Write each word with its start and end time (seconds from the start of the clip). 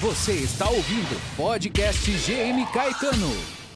Você 0.00 0.30
está 0.30 0.70
ouvindo 0.70 1.20
podcast 1.36 2.08
GM 2.08 2.64
Caetano. 2.72 3.26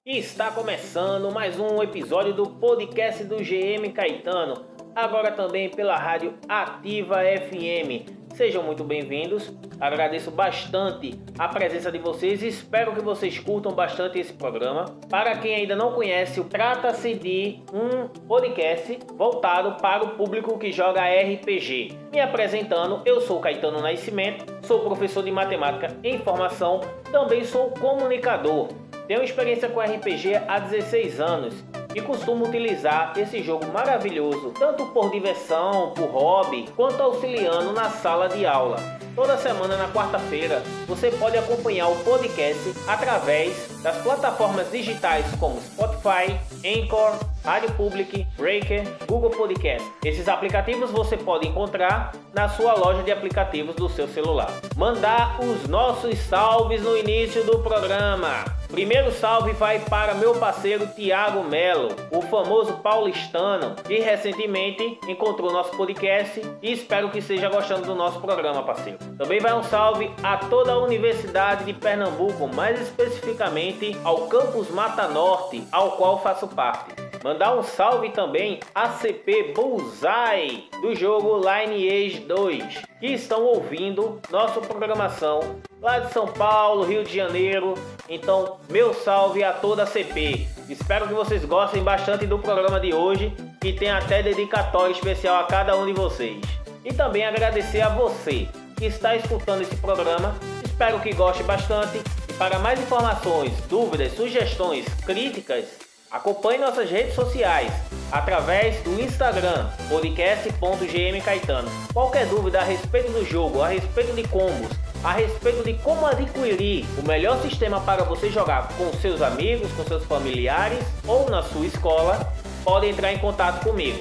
Está 0.07 0.53
começando 0.53 1.33
mais 1.33 1.59
um 1.59 1.83
episódio 1.83 2.33
do 2.33 2.49
podcast 2.49 3.25
do 3.25 3.39
GM 3.39 3.93
Caetano, 3.93 4.65
agora 4.95 5.33
também 5.33 5.69
pela 5.69 5.97
rádio 5.97 6.35
Ativa 6.49 7.19
FM. 7.19 8.23
Sejam 8.35 8.63
muito 8.63 8.83
bem-vindos. 8.83 9.53
Agradeço 9.79 10.31
bastante 10.31 11.21
a 11.39 11.49
presença 11.49 11.93
de 11.93 11.99
vocês 11.99 12.43
e 12.43 12.49
espero 12.49 12.95
que 12.95 13.03
vocês 13.03 13.39
curtam 13.39 13.73
bastante 13.73 14.19
esse 14.19 14.33
programa. 14.33 14.87
Para 15.11 15.37
quem 15.37 15.55
ainda 15.55 15.77
não 15.77 15.93
conhece, 15.93 16.43
trata-se 16.45 17.15
de 17.15 17.61
um 17.73 18.09
podcast 18.27 18.99
voltado 19.17 19.77
para 19.83 20.05
o 20.05 20.11
público 20.11 20.59
que 20.59 20.73
joga 20.73 21.03
RPG. 21.03 21.99
Me 22.11 22.21
apresentando, 22.21 23.03
eu 23.05 23.21
sou 23.21 23.39
Caetano 23.39 23.83
Nascimento, 23.83 24.47
sou 24.67 24.81
professor 24.81 25.23
de 25.23 25.31
matemática 25.31 25.95
e 26.03 26.11
informação, 26.11 26.81
também 27.11 27.45
sou 27.45 27.71
comunicador. 27.73 28.69
Tenho 29.07 29.23
experiência 29.23 29.69
com 29.69 29.81
RPG 29.81 30.37
há 30.49 30.59
16 30.59 31.21
anos 31.21 31.55
e 31.95 32.01
costumo 32.01 32.47
utilizar 32.47 33.13
esse 33.17 33.43
jogo 33.43 33.67
maravilhoso 33.73 34.53
tanto 34.59 34.87
por 34.87 35.11
diversão, 35.11 35.91
por 35.91 36.09
hobby, 36.11 36.69
quanto 36.77 37.03
auxiliando 37.03 37.73
na 37.73 37.91
sala 37.91 38.29
de 38.29 38.47
aula. 38.47 38.77
Toda 39.15 39.37
semana 39.37 39.77
na 39.77 39.89
quarta-feira 39.89 40.63
você 40.87 41.11
pode 41.11 41.37
acompanhar 41.37 41.89
o 41.89 41.97
podcast 41.97 42.75
através 42.89 43.69
das 43.83 43.99
plataformas 43.99 44.71
digitais 44.71 45.27
como 45.39 45.61
Spotify, 45.61 46.39
Anchor, 46.65 47.19
Rádio 47.45 47.73
Public, 47.73 48.27
Breaker, 48.39 48.85
Google 49.07 49.31
Podcast. 49.31 49.87
Esses 50.05 50.29
aplicativos 50.29 50.91
você 50.91 51.17
pode 51.17 51.47
encontrar 51.47 52.13
na 52.33 52.49
sua 52.49 52.75
loja 52.75 53.03
de 53.03 53.13
aplicativos 53.13 53.75
do 53.75 53.89
seu 53.89 54.09
celular. 54.09 54.51
Mandar 54.77 55.39
os 55.43 55.69
nossos 55.69 56.19
salves 56.21 56.83
no 56.83 56.97
início 56.97 57.45
do 57.45 57.59
programa. 57.59 58.45
Primeiro 58.71 59.13
salve 59.13 59.53
vai 59.53 59.81
para 59.81 60.15
meu 60.15 60.35
parceiro 60.37 60.87
Tiago 60.95 61.45
Melo, 61.45 61.95
o 62.11 62.23
famoso 62.23 62.73
paulistano, 62.79 63.75
que 63.87 63.99
recentemente 63.99 64.99
encontrou 65.07 65.53
nosso 65.53 65.77
podcast 65.77 66.41
e 66.63 66.73
espero 66.73 67.11
que 67.11 67.19
esteja 67.19 67.51
gostando 67.51 67.85
do 67.85 67.95
nosso 67.95 68.19
programa, 68.21 68.63
parceiro. 68.63 68.99
Também 69.17 69.41
vai 69.41 69.55
um 69.55 69.63
salve 69.63 70.11
a 70.23 70.37
toda 70.37 70.73
a 70.73 70.79
Universidade 70.79 71.65
de 71.65 71.73
Pernambuco, 71.73 72.49
mais 72.49 72.81
especificamente 72.81 73.97
ao 74.03 74.27
Campus 74.27 74.69
Mata 74.71 75.07
Norte, 75.09 75.63
ao 75.71 75.93
qual 75.93 76.23
faço 76.23 76.49
parte. 76.49 76.93
Mandar 77.23 77.57
um 77.57 77.63
salve 77.63 78.11
também 78.11 78.59
a 78.75 78.89
CP 78.89 79.53
Bullseye 79.55 80.69
do 80.81 80.93
jogo 80.95 81.39
Lineage 81.39 82.19
2, 82.21 82.83
que 82.99 83.07
estão 83.07 83.45
ouvindo 83.45 84.21
nossa 84.29 84.61
programação 84.61 85.61
lá 85.81 86.01
de 86.01 86.13
São 86.13 86.27
Paulo, 86.27 86.85
Rio 86.85 87.05
de 87.05 87.15
Janeiro. 87.15 87.75
Então, 88.09 88.59
meu 88.69 88.93
salve 88.93 89.45
a 89.45 89.53
toda 89.53 89.85
a 89.85 89.87
CP. 89.87 90.49
Espero 90.69 91.07
que 91.07 91.15
vocês 91.15 91.45
gostem 91.45 91.83
bastante 91.83 92.27
do 92.27 92.41
programa 92.41 92.81
de 92.81 92.93
hoje 92.93 93.33
e 93.65 93.73
tem 93.73 93.91
até 93.91 94.21
dedicatório 94.21 94.93
especial 94.93 95.37
a 95.37 95.45
cada 95.45 95.77
um 95.77 95.87
de 95.87 95.93
vocês. 95.93 96.41
E 96.85 96.93
também 96.93 97.25
agradecer 97.25 97.83
a 97.83 97.89
você 97.89 98.49
que 98.73 98.87
está 98.87 99.17
escutando 99.17 99.63
esse 99.63 99.77
programa. 99.77 100.35
Espero 100.65 101.01
que 101.01 101.13
goste 101.15 101.43
bastante. 101.43 102.01
E 102.29 102.33
para 102.35 102.59
mais 102.59 102.81
informações, 102.81 103.53
dúvidas, 103.69 104.15
sugestões, 104.15 104.87
críticas, 105.05 105.67
Acompanhe 106.13 106.59
nossas 106.59 106.91
redes 106.91 107.15
sociais 107.15 107.73
através 108.11 108.83
do 108.83 109.01
Instagram 109.01 109.71
podcast.gmcaetano. 109.89 111.71
Qualquer 111.91 112.27
dúvida 112.27 112.61
a 112.61 112.63
respeito 112.63 113.11
do 113.13 113.25
jogo, 113.25 113.63
a 113.63 113.69
respeito 113.69 114.15
de 114.15 114.29
combos, 114.29 114.77
a 115.03 115.13
respeito 115.13 115.65
de 115.65 115.73
como 115.73 116.05
adquirir 116.07 116.85
o 116.99 117.09
melhor 117.09 117.41
sistema 117.41 117.81
para 117.81 118.05
você 118.05 118.29
jogar 118.29 118.69
com 118.77 118.93
seus 119.01 119.23
amigos, 119.23 119.73
com 119.73 119.85
seus 119.85 120.05
familiares 120.05 120.85
ou 121.09 121.31
na 121.31 121.43
sua 121.43 121.65
escola, 121.65 122.31
pode 122.63 122.89
entrar 122.89 123.11
em 123.11 123.19
contato 123.19 123.65
comigo. 123.65 123.99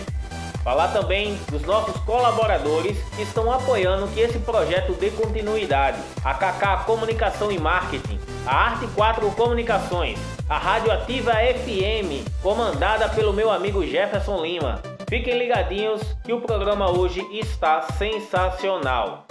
Falar 0.63 0.89
também 0.89 1.39
dos 1.49 1.63
nossos 1.63 1.95
colaboradores 2.03 2.97
que 3.15 3.23
estão 3.23 3.51
apoiando 3.51 4.07
que 4.09 4.19
esse 4.19 4.37
projeto 4.39 4.93
dê 4.93 5.09
continuidade. 5.09 5.97
A 6.23 6.35
KK 6.35 6.85
Comunicação 6.85 7.51
e 7.51 7.57
Marketing, 7.57 8.19
a 8.45 8.55
Arte 8.55 8.87
4 8.93 9.29
Comunicações, 9.31 10.19
a 10.47 10.57
Rádio 10.59 10.91
Ativa 10.91 11.33
FM, 11.33 12.27
comandada 12.43 13.09
pelo 13.09 13.33
meu 13.33 13.49
amigo 13.49 13.85
Jefferson 13.85 14.43
Lima. 14.43 14.79
Fiquem 15.09 15.39
ligadinhos 15.39 16.01
que 16.23 16.31
o 16.31 16.41
programa 16.41 16.89
hoje 16.89 17.25
está 17.31 17.81
sensacional. 17.97 19.25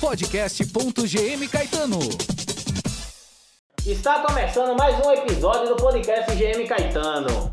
podcast.gmcaetano. 0.00 1.98
Está 3.86 4.18
começando 4.20 4.76
mais 4.76 4.94
um 5.04 5.10
episódio 5.12 5.68
do 5.68 5.76
podcast 5.76 6.34
GM 6.34 6.66
Caetano. 6.66 7.50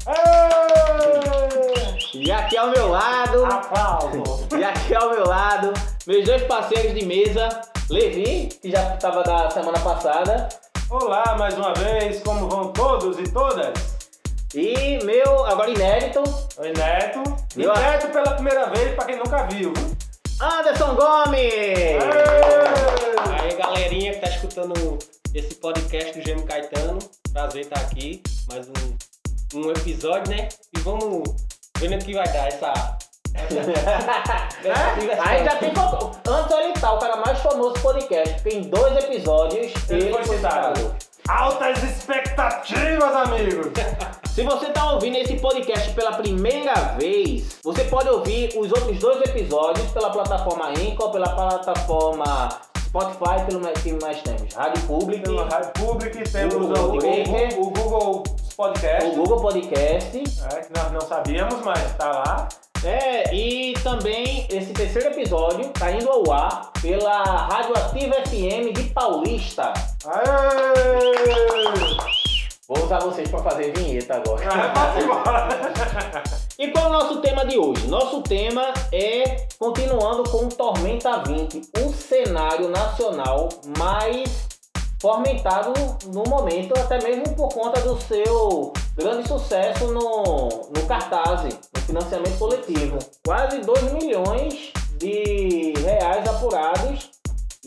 E 2.13 2.31
aqui 2.31 2.57
ao 2.57 2.71
meu 2.71 2.89
lado. 2.89 3.45
Aplauso. 3.45 4.47
E 4.57 4.63
aqui 4.63 4.95
ao 4.95 5.11
meu 5.11 5.27
lado, 5.27 5.71
meus 6.05 6.25
dois 6.25 6.41
parceiros 6.43 6.93
de 6.99 7.05
mesa, 7.05 7.61
Levi, 7.89 8.49
que 8.61 8.69
já 8.71 8.95
estava 8.95 9.23
da 9.23 9.49
semana 9.51 9.79
passada, 9.79 10.49
Olá 10.89 11.35
mais 11.37 11.53
uma 11.57 11.73
vez, 11.73 12.23
como 12.23 12.47
vão 12.47 12.71
todos 12.71 13.19
e 13.19 13.23
todas? 13.23 13.96
E 14.55 15.03
meu, 15.03 15.45
agora 15.45 15.69
inédito, 15.69 16.23
Oi, 16.57 16.73
Neto. 16.73 17.23
E 17.55 17.63
Eu- 17.63 17.73
Neto 17.75 18.07
pela 18.09 18.31
primeira 18.33 18.67
vez, 18.69 18.95
pra 18.95 19.05
quem 19.05 19.17
nunca 19.17 19.43
viu. 19.47 19.73
viu? 19.73 19.97
Anderson 20.41 20.95
Gomes. 20.95 21.39
Ê! 21.41 21.97
Aí, 23.41 23.55
galerinha 23.55 24.13
que 24.13 24.19
tá 24.19 24.29
escutando 24.29 24.97
esse 25.33 25.55
podcast 25.55 26.17
do 26.17 26.25
Gêmeo 26.25 26.45
Caetano, 26.45 26.99
prazer 27.33 27.63
estar 27.63 27.79
aqui, 27.81 28.21
mais 28.47 28.67
um, 28.69 29.57
um 29.59 29.71
episódio, 29.71 30.31
né? 30.35 30.47
E 30.75 30.79
vamos 30.79 31.23
ver 31.79 31.89
no 31.89 31.97
que 31.99 32.13
vai 32.13 32.27
dar 32.31 32.47
essa. 32.47 32.97
essa 33.33 33.53
diversão. 34.99 35.25
Aí 35.25 35.43
já 35.43 35.55
tem. 35.57 35.69
Anderson 35.71 36.59
ele 36.61 36.73
tá, 36.73 36.93
o 36.93 36.99
cara 36.99 37.15
mais 37.17 37.39
famoso 37.39 37.73
do 37.73 37.79
podcast, 37.81 38.33
porque 38.41 38.57
em 38.57 38.61
dois 38.63 38.95
episódios 39.03 39.71
Ele 39.89 40.11
foi 40.11 40.23
citado. 40.23 40.95
Altas 41.27 41.83
expectativas, 41.83 43.13
amigos! 43.15 43.67
Se 44.37 44.43
você 44.43 44.67
está 44.67 44.91
ouvindo 44.91 45.17
esse 45.17 45.33
podcast 45.37 45.89
pela 45.93 46.11
primeira 46.13 46.71
vez, 46.99 47.57
você 47.63 47.83
pode 47.85 48.07
ouvir 48.07 48.49
os 48.55 48.71
outros 48.71 48.99
dois 48.99 49.19
episódios 49.21 49.87
pela 49.89 50.11
plataforma 50.11 50.67
Anchor, 50.69 51.09
pela 51.11 51.27
plataforma 51.29 52.49
Spotify, 52.85 53.43
pelo 53.47 53.61
mais- 53.61 53.81
que 53.81 53.93
mais 53.93 54.21
temos? 54.21 54.53
Rádio 54.53 54.83
Public, 54.83 55.23
Pela 55.23 55.49
Rádio 55.49 55.71
Public, 55.73 56.29
temos 56.29 56.53
O 56.53 56.57
o, 56.59 56.67
Google 56.67 56.83
o, 56.85 57.01
Podcast. 57.01 57.59
o 57.59 57.63
Google 57.71 58.23
Podcast, 58.55 59.09
o 59.09 59.15
Google 59.15 59.41
Podcast. 59.41 60.17
é, 60.17 60.61
que 60.61 60.79
nós 60.79 60.91
não 60.91 61.01
sabíamos, 61.01 61.59
mas 61.65 61.95
tá 61.97 62.07
lá. 62.11 62.47
É, 62.85 63.33
e 63.33 63.73
também 63.83 64.45
esse 64.51 64.71
terceiro 64.71 65.07
episódio 65.07 65.61
está 65.61 65.91
indo 65.91 66.11
ao 66.11 66.31
ar 66.31 66.71
pela 66.79 67.23
Rádio 67.23 67.75
Ativa 67.75 68.13
FM 68.27 68.71
de 68.71 68.83
Paulista. 68.93 69.73
Aê! 70.05 70.77
Vou 72.67 72.83
usar 72.83 72.99
vocês 72.99 73.29
para 73.29 73.41
fazer 73.43 73.71
vinheta 73.71 74.15
agora. 74.15 74.43
Ah, 74.45 74.95
embora. 74.99 75.47
E 76.59 76.67
qual 76.69 76.85
é 76.85 76.87
o 76.89 76.91
nosso 76.91 77.21
tema 77.21 77.45
de 77.45 77.57
hoje? 77.57 77.87
Nosso 77.87 78.21
tema 78.23 78.73
é 78.91 79.47
continuando 79.57 80.29
com 80.29 80.49
Tormenta 80.49 81.23
20, 81.23 81.61
o 81.81 81.93
cenário 81.93 82.67
nacional 82.67 83.47
mais 83.77 84.47
fomentado 85.01 85.71
no 86.07 86.23
momento, 86.25 86.77
até 86.77 87.01
mesmo 87.01 87.33
por 87.35 87.47
conta 87.53 87.79
do 87.79 87.97
seu 88.01 88.73
grande 88.97 89.25
sucesso 89.29 89.87
no, 89.87 90.49
no 90.75 90.85
cartaz, 90.87 91.43
no 91.73 91.81
financiamento 91.83 92.37
coletivo. 92.37 92.99
Quase 93.25 93.59
2 93.59 93.93
milhões 93.93 94.73
de 94.97 95.73
reais 95.85 96.27
apurados 96.27 97.11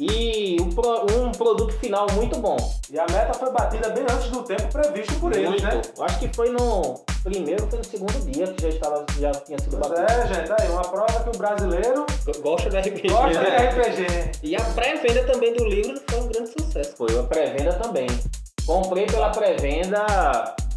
e 0.00 0.56
um, 0.60 0.70
pro- 0.70 1.06
um 1.14 1.30
produto 1.32 1.72
final 1.74 2.06
muito 2.12 2.38
bom. 2.38 2.56
E 2.90 2.98
a 2.98 3.04
meta 3.10 3.34
foi 3.34 3.50
batida 3.52 3.90
bem 3.90 4.02
antes 4.10 4.30
do 4.30 4.42
tempo 4.42 4.66
previsto 4.72 5.14
por 5.20 5.32
eles, 5.34 5.48
Muito. 5.50 5.62
né? 5.64 5.82
Acho 6.00 6.18
que 6.18 6.28
foi 6.34 6.50
no 6.50 7.04
primeiro, 7.22 7.66
foi 7.68 7.78
no 7.78 7.84
segundo 7.84 8.12
dia 8.32 8.46
que 8.46 8.62
já 8.62 8.68
estava, 8.70 9.04
já 9.18 9.30
tinha 9.32 9.58
sido 9.58 9.76
Pois 9.76 9.90
batido. 9.90 10.10
é, 10.10 10.26
gente, 10.34 10.52
aí 10.62 10.68
uma 10.70 10.82
prova 10.82 11.20
que 11.22 11.28
o 11.28 11.38
brasileiro 11.38 12.06
Gosta 12.42 12.70
do 12.70 12.78
RPG. 12.78 13.08
gosta 13.08 13.28
de 13.28 13.34
né? 13.50 13.68
RPG. 13.70 14.30
E 14.42 14.56
a 14.56 14.60
pré-venda 14.64 15.24
também 15.24 15.52
do 15.54 15.64
livro 15.66 16.00
foi 16.08 16.20
um 16.20 16.28
grande 16.28 16.50
sucesso. 16.58 16.94
Foi 16.96 17.18
a 17.18 17.22
pré-venda 17.24 17.74
também. 17.74 18.06
Comprei 18.66 19.04
pela 19.06 19.30
pré-venda 19.30 20.06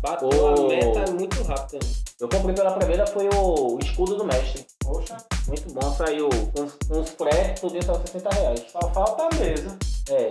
Bateu 0.02 0.28
O- 0.28 0.66
a 0.66 0.68
meta 0.68 1.12
muito 1.14 1.42
rápido 1.44 1.80
também. 1.80 2.02
Eu 2.19 2.30
comprei 2.30 2.54
pela 2.54 2.71
pré-venda 2.71 3.07
foi 3.07 3.27
o 3.33 3.80
escudo 3.81 4.15
do 4.15 4.24
mestre. 4.24 4.65
Poxa, 4.83 5.18
Muito 5.48 5.74
bom, 5.74 5.92
saiu 5.94 6.30
uns, 6.57 6.77
uns 6.92 7.10
frete, 7.10 7.62
tudo 7.62 7.77
isso 7.77 7.92
a 7.92 8.00
60 8.00 8.30
reais. 8.30 8.63
só 8.71 8.80
falta 8.92 9.24
a 9.24 9.39
mesa. 9.39 9.77
É. 10.10 10.30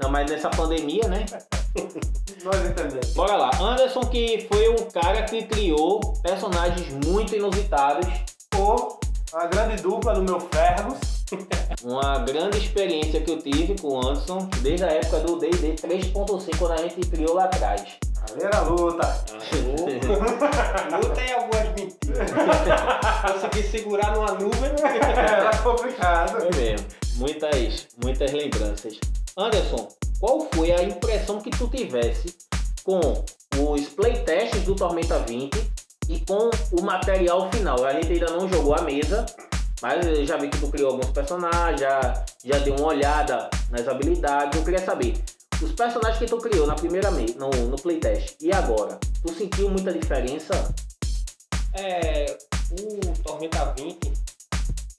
Não, 0.00 0.10
mas 0.10 0.30
nessa 0.30 0.48
pandemia, 0.50 1.08
né? 1.08 1.26
Nós 2.44 2.56
entendemos. 2.64 3.12
Bora 3.14 3.36
lá. 3.36 3.50
Anderson 3.60 4.02
que 4.02 4.46
foi 4.50 4.68
um 4.68 4.90
cara 4.90 5.22
que 5.24 5.42
criou 5.44 6.00
personagens 6.22 6.88
muito 7.04 7.34
inusitados. 7.34 8.06
Ou 8.56 9.00
a 9.32 9.46
grande 9.46 9.82
dupla 9.82 10.14
do 10.14 10.22
meu 10.22 10.38
Fergus. 10.40 11.24
Uma 11.82 12.18
grande 12.18 12.58
experiência 12.58 13.20
que 13.20 13.30
eu 13.30 13.38
tive 13.38 13.76
com 13.78 13.88
o 13.88 14.06
Anderson 14.06 14.48
desde 14.60 14.84
a 14.84 14.92
época 14.92 15.20
do 15.20 15.38
D&D 15.38 15.74
3.5 15.74 16.58
quando 16.58 16.72
a 16.72 16.76
gente 16.76 17.00
criou 17.08 17.34
lá 17.34 17.44
atrás. 17.44 17.98
Ali 18.30 18.44
era 18.44 18.58
a 18.58 18.62
luta. 18.62 19.24
Luta 21.02 21.22
e 21.22 21.32
algumas 21.32 21.68
mentiras. 21.74 22.30
Consegui 23.32 23.68
segurar 23.68 24.14
numa 24.14 24.32
nuvem. 24.32 24.72
Era 25.16 25.56
complicado. 25.58 26.40
Foi 26.40 26.50
mesmo. 26.60 26.86
Muitas, 27.16 27.88
muitas 28.02 28.32
lembranças. 28.32 28.98
Anderson, 29.36 29.88
qual 30.20 30.48
foi 30.52 30.72
a 30.72 30.82
impressão 30.82 31.40
que 31.40 31.50
tu 31.50 31.68
tivesse 31.68 32.36
com 32.82 33.24
os 33.58 33.88
playtests 33.88 34.62
do 34.62 34.74
Tormenta 34.74 35.18
20 35.20 35.52
e 36.08 36.20
com 36.20 36.50
o 36.72 36.82
material 36.82 37.50
final? 37.50 37.84
A 37.84 37.92
gente 37.92 38.12
ainda 38.12 38.30
não 38.30 38.48
jogou 38.48 38.74
a 38.74 38.82
mesa, 38.82 39.26
mas 39.82 40.06
eu 40.06 40.24
já 40.24 40.36
vi 40.36 40.48
que 40.48 40.58
tu 40.58 40.68
criou 40.68 40.92
alguns 40.92 41.10
personagens, 41.10 41.80
já, 41.80 42.24
já 42.44 42.58
deu 42.58 42.74
uma 42.76 42.88
olhada 42.88 43.50
nas 43.70 43.86
habilidades. 43.86 44.58
Eu 44.58 44.64
queria 44.64 44.84
saber, 44.84 45.14
os 45.62 45.72
personagens 45.72 46.18
que 46.18 46.26
tu 46.26 46.38
criou 46.38 46.66
na 46.66 46.74
primeira 46.74 47.10
me- 47.10 47.34
no, 47.34 47.50
no 47.50 47.76
playtest 47.76 48.36
e 48.40 48.52
agora, 48.52 48.98
tu 49.22 49.32
sentiu 49.34 49.70
muita 49.70 49.92
diferença? 49.92 50.74
É, 51.74 52.36
o 52.70 53.18
Tormenta 53.22 53.74
20, 53.76 54.12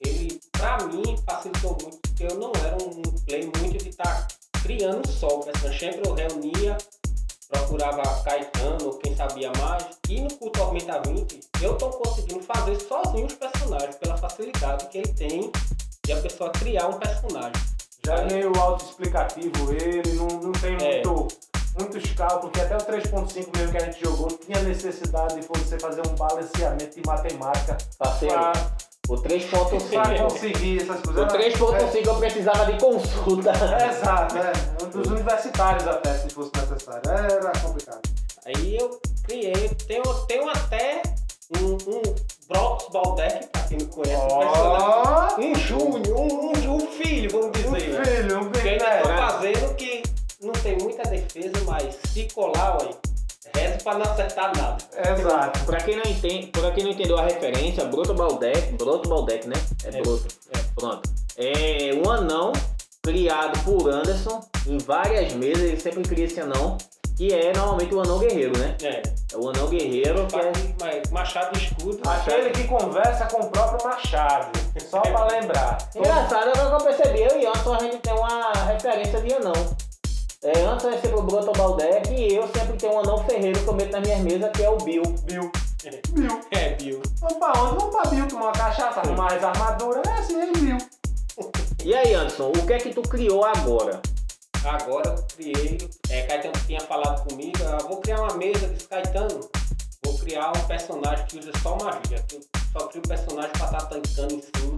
ele 0.00 0.40
pra 0.52 0.78
mim 0.86 1.16
facilitou 1.24 1.76
muito, 1.80 1.98
porque 2.02 2.24
eu 2.24 2.38
não 2.38 2.52
era 2.64 2.76
um 2.76 3.02
play 3.24 3.50
muito 3.58 3.78
de 3.82 3.88
estar 3.90 4.26
criando 4.62 5.06
só 5.10 5.26
o 5.28 5.44
personagem. 5.44 5.78
Sempre 5.78 6.08
eu 6.08 6.14
reunia, 6.14 6.76
procurava 7.48 8.02
Caetano 8.22 8.98
quem 8.98 9.16
sabia 9.16 9.50
mais. 9.58 9.84
E 10.08 10.20
no 10.20 10.28
Tormenta 10.50 11.00
20, 11.06 11.40
eu 11.62 11.76
tô 11.78 11.88
conseguindo 11.90 12.42
fazer 12.42 12.78
sozinho 12.80 13.26
os 13.26 13.34
personagens, 13.34 13.96
pela 13.96 14.16
facilidade 14.16 14.86
que 14.88 14.98
ele 14.98 15.12
tem 15.14 15.50
de 16.04 16.12
a 16.12 16.20
pessoa 16.20 16.50
criar 16.50 16.88
um 16.88 16.98
personagem. 16.98 17.62
Já 18.06 18.22
meio 18.26 18.52
autoexplicativo 18.56 19.72
ele, 19.72 20.12
não, 20.12 20.26
não 20.28 20.52
tem 20.52 20.76
É. 20.76 21.02
muito, 21.04 21.26
muitos 21.76 22.12
cálculos, 22.12 22.52
porque 22.52 22.60
até 22.60 22.76
o 22.76 22.78
3.5 22.78 23.56
mesmo 23.58 23.72
que 23.72 23.76
a 23.78 23.80
gente 23.80 24.00
jogou 24.00 24.28
tinha 24.28 24.62
necessidade 24.62 25.40
de 25.40 25.48
você 25.48 25.76
fazer 25.76 26.02
um 26.06 26.14
balanceamento 26.14 26.94
de 27.00 27.04
matemática 27.04 27.76
Parceiro, 27.98 28.34
para 28.36 28.52
o 29.08 29.16
3.5. 29.20 30.22
conseguir 30.22 30.82
essas 30.82 31.00
coisas. 31.00 31.24
O 31.24 31.26
3.5 31.26 32.06
eu 32.06 32.14
precisava 32.18 32.72
de 32.72 32.78
consulta. 32.80 33.50
É, 33.50 33.88
exato, 33.90 34.36
é. 34.38 34.52
Um 34.84 34.88
dos 34.88 35.06
universitários 35.10 35.88
até, 35.88 36.14
se 36.14 36.30
fosse 36.30 36.52
necessário. 36.56 37.10
Era 37.10 37.50
complicado. 37.58 38.00
Aí 38.44 38.76
eu 38.76 39.00
criei, 39.24 39.68
tenho, 39.88 40.04
tenho 40.28 40.48
até 40.48 41.02
um, 41.60 41.72
um 41.90 42.02
Brox 42.48 42.86
Baldeck, 42.92 43.48
pra 43.48 43.62
quem 43.62 43.78
não 43.78 43.86
conhece, 43.86 44.22
um 44.22 44.55
pra 53.86 53.94
não 53.98 54.02
acertar 54.12 54.52
nada. 54.56 54.76
Exato. 55.16 55.60
Pra 55.64 55.76
quem 55.78 55.96
não 55.96 56.02
entende, 56.10 56.46
pra 56.48 56.70
quem 56.72 56.82
não 56.84 56.90
entendeu 56.90 57.16
a 57.18 57.22
referência, 57.22 57.84
Broto 57.84 58.14
Baldeck, 58.14 58.72
Broto 58.72 59.08
Baldeck, 59.08 59.46
né? 59.46 59.54
É 59.84 59.96
É, 59.96 60.02
Broto. 60.02 60.26
é. 60.52 60.58
Pronto. 60.74 61.08
É 61.36 61.90
um 62.04 62.10
anão 62.10 62.52
criado 63.02 63.62
por 63.64 63.88
Anderson 63.88 64.40
em 64.66 64.78
várias 64.78 65.32
mesas, 65.34 65.62
ele 65.62 65.78
sempre 65.80 66.02
cria 66.02 66.24
esse 66.24 66.40
anão, 66.40 66.76
que 67.16 67.32
é 67.32 67.52
normalmente 67.52 67.94
o 67.94 68.00
anão 68.00 68.18
guerreiro, 68.18 68.58
né? 68.58 68.76
É, 68.82 69.02
É 69.32 69.36
o 69.36 69.48
anão 69.50 69.68
guerreiro 69.68 70.26
que 70.26 70.36
é. 70.36 71.02
machado 71.12 71.56
escudo. 71.56 72.00
Aquele 72.08 72.50
que 72.50 72.64
conversa 72.64 73.26
com 73.26 73.42
o 73.42 73.50
próprio 73.50 73.86
Machado. 73.88 74.58
Só 74.90 75.00
pra 75.00 75.26
lembrar. 75.28 75.78
Engraçado, 75.94 76.48
agora 76.50 76.76
que 76.76 76.82
eu 76.82 76.94
percebi, 76.96 77.22
eu 77.22 77.40
e 77.40 77.46
Anderson 77.46 77.74
a 77.74 77.78
gente 77.78 77.98
tem 77.98 78.12
uma 78.14 78.52
referência 78.66 79.20
de 79.20 79.32
anão. 79.34 79.52
É, 80.42 80.60
Anderson 80.60 80.90
é 80.90 81.00
sempre 81.00 81.18
o 81.18 81.22
Broto 81.22 81.52
Baldeck 81.52 82.12
e 82.12 82.34
eu 82.34 82.46
sempre 82.48 82.76
tenho 82.76 82.94
um 82.94 83.00
anão 83.00 83.24
ferreiro 83.24 83.58
que 83.58 83.68
eu 83.68 83.74
meto 83.74 83.92
nas 83.92 84.02
minhas 84.02 84.20
mesas, 84.20 84.50
que 84.52 84.62
é 84.62 84.68
o 84.68 84.76
Bill. 84.78 85.02
Bill. 85.24 85.50
Bill. 86.12 86.40
É, 86.50 86.74
Bill. 86.74 87.02
Vamos 87.20 87.38
pra 87.38 87.52
onde? 87.60 87.76
Vamos 87.76 87.96
pra 87.96 88.10
Bill 88.10 88.28
tomar 88.28 88.44
uma 88.44 88.52
cachaça, 88.52 89.00
arrumar 89.00 89.32
as 89.32 89.42
armaduras. 89.42 90.02
É 90.06 90.12
assim, 90.12 90.40
é 90.40 90.52
Bill. 90.52 90.78
E 91.84 91.94
aí, 91.94 92.14
Anderson, 92.14 92.48
o 92.50 92.66
que 92.66 92.72
é 92.72 92.78
que 92.78 92.92
tu 92.92 93.02
criou 93.02 93.44
agora? 93.44 94.00
Agora 94.64 95.10
eu 95.10 95.22
criei, 95.36 95.78
é, 96.10 96.22
Caetano 96.22 96.54
tinha 96.66 96.80
falado 96.80 97.28
comigo, 97.28 97.56
ah, 97.68 97.78
vou 97.86 98.00
criar 98.00 98.20
uma 98.22 98.34
mesa 98.34 98.66
de 98.66 98.84
Caetano, 98.84 99.48
vou 100.04 100.18
criar 100.18 100.50
um 100.50 100.66
personagem 100.66 101.24
que 101.26 101.38
usa 101.38 101.52
só 101.62 101.76
magia, 101.76 102.20
que 102.26 102.34
eu 102.34 102.40
só 102.72 102.88
crio 102.88 103.02
personagem 103.02 103.52
pra 103.52 103.66
estar 103.66 103.86
tancando 103.86 104.34
em 104.34 104.42
cima. 104.42 104.76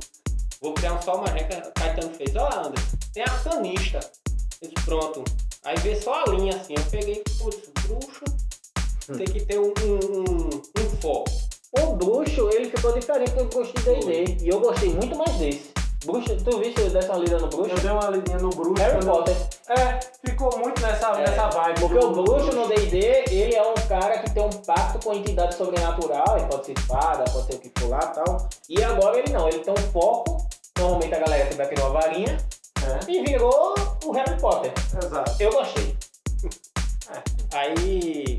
Vou 0.60 0.74
criar 0.74 0.92
um 0.92 1.02
só 1.02 1.16
magia 1.16 1.44
que 1.44 1.80
Caetano 1.80 2.14
fez. 2.14 2.36
Ó, 2.36 2.46
Anderson, 2.46 2.96
tem 3.14 3.22
arcanista. 3.22 4.00
Eu 4.60 4.68
disse, 4.68 4.84
pronto. 4.84 5.24
Aí 5.68 5.76
veio 5.80 6.02
só 6.02 6.24
a 6.24 6.30
linha 6.30 6.56
assim, 6.56 6.72
eu 6.74 6.82
peguei, 6.90 7.22
putz, 7.38 7.68
bruxo, 7.82 8.24
tem 9.18 9.26
que 9.26 9.44
ter 9.44 9.58
um, 9.58 9.66
um, 9.66 10.18
um, 10.18 10.62
um 10.78 10.90
foco. 10.98 11.30
O 11.78 11.94
bruxo, 11.94 12.48
ele 12.54 12.70
ficou 12.70 12.90
diferente 12.92 13.32
do 13.32 13.44
bruxo 13.44 13.74
de 13.74 13.82
D&D. 13.82 14.44
E 14.46 14.48
eu 14.48 14.60
gostei 14.60 14.88
muito 14.88 15.14
mais 15.14 15.30
desse. 15.34 15.70
Bruxo, 16.06 16.34
tu 16.42 16.58
viste 16.60 16.80
dessa 16.88 17.12
lida 17.16 17.38
no 17.38 17.48
bruxo? 17.48 17.70
Eu 17.70 17.80
dei 17.80 17.90
uma 17.90 18.08
lidinha 18.08 18.38
no 18.38 18.48
bruxo. 18.48 18.82
Harry 18.82 19.04
Potter. 19.04 19.36
É, 19.68 20.00
ficou 20.26 20.58
muito 20.58 20.80
nessa, 20.80 21.08
É, 21.08 21.28
nessa 21.28 21.48
vibe. 21.48 21.80
Porque 21.80 21.98
o 21.98 22.12
bruxo 22.12 22.52
no 22.52 22.66
D&D, 22.66 23.24
ele 23.30 23.54
é 23.54 23.62
um 23.62 23.74
cara 23.86 24.20
que 24.20 24.30
tem 24.30 24.42
um 24.42 24.48
pacto 24.48 25.04
com 25.04 25.12
entidade 25.12 25.54
sobrenatural. 25.54 26.38
Ele 26.38 26.46
pode 26.46 26.64
ser 26.64 26.78
espada, 26.78 27.24
pode 27.30 27.46
ser 27.46 27.56
o 27.56 27.58
que 27.58 27.70
for 27.78 27.90
lá 27.90 28.10
e 28.10 28.14
tal. 28.14 28.48
E 28.70 28.82
agora 28.82 29.18
ele 29.18 29.30
não, 29.34 29.46
ele 29.46 29.58
tem 29.58 29.74
um 29.74 29.92
foco. 29.92 30.48
Normalmente 30.78 31.14
a 31.14 31.18
galera 31.18 31.46
sempre 31.46 31.62
aqui 31.62 31.78
uma 31.78 31.90
varinha. 31.90 32.38
É, 32.86 33.10
E 33.10 33.22
virou 33.22 33.74
o 34.04 34.12
Harry 34.12 34.38
Potter. 34.40 34.72
exato. 35.02 35.42
Eu 35.42 35.52
gostei. 35.52 35.96
Aí 37.52 38.38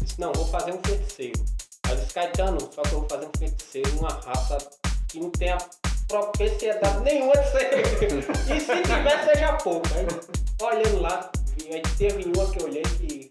disse, 0.00 0.18
não, 0.20 0.32
vou 0.32 0.46
fazer 0.46 0.72
um 0.72 0.80
feiticeiro. 0.84 1.44
Aí 1.86 1.96
disse, 1.96 2.14
Caetano, 2.14 2.58
só 2.74 2.82
que 2.82 2.92
eu 2.94 3.00
vou 3.00 3.08
fazer 3.08 3.26
um 3.26 3.38
feiticeiro, 3.38 3.98
uma 3.98 4.08
raça 4.08 4.58
que 5.08 5.20
não 5.20 5.30
tenha 5.30 5.58
propriedade 6.08 7.00
nenhuma 7.04 7.32
de 7.36 7.50
ser. 7.50 7.70
e 8.56 8.60
se 8.60 8.82
tiver, 8.82 9.24
seja 9.32 9.52
pouco. 9.54 9.86
Aí, 9.94 10.06
olhando 10.66 11.00
lá, 11.00 11.30
vi- 11.56 11.74
aí 11.74 11.82
teve 11.98 12.24
uma 12.34 12.50
que 12.50 12.60
eu 12.60 12.64
olhei 12.66 12.82
que 12.82 13.30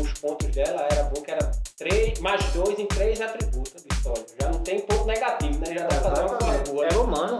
os 0.00 0.12
pontos 0.20 0.48
dela 0.54 0.86
era 0.90 1.04
bom, 1.04 1.20
que 1.20 1.30
era 1.30 1.50
três, 1.76 2.18
mais 2.20 2.42
dois 2.52 2.78
em 2.78 2.86
três 2.86 3.20
atributos. 3.20 3.82
Disse, 3.90 4.08
olha, 4.08 4.24
já 4.40 4.48
não 4.50 4.60
tem 4.60 4.80
ponto 4.80 5.04
negativo, 5.04 5.58
né? 5.58 5.74
Já 5.74 5.86
dá 5.86 6.00
pra 6.00 6.10
fazer 6.10 6.22
uma 6.22 6.38
coisa 6.38 6.58
boa. 6.72 6.86
É 6.86 6.96
humano. 6.96 7.38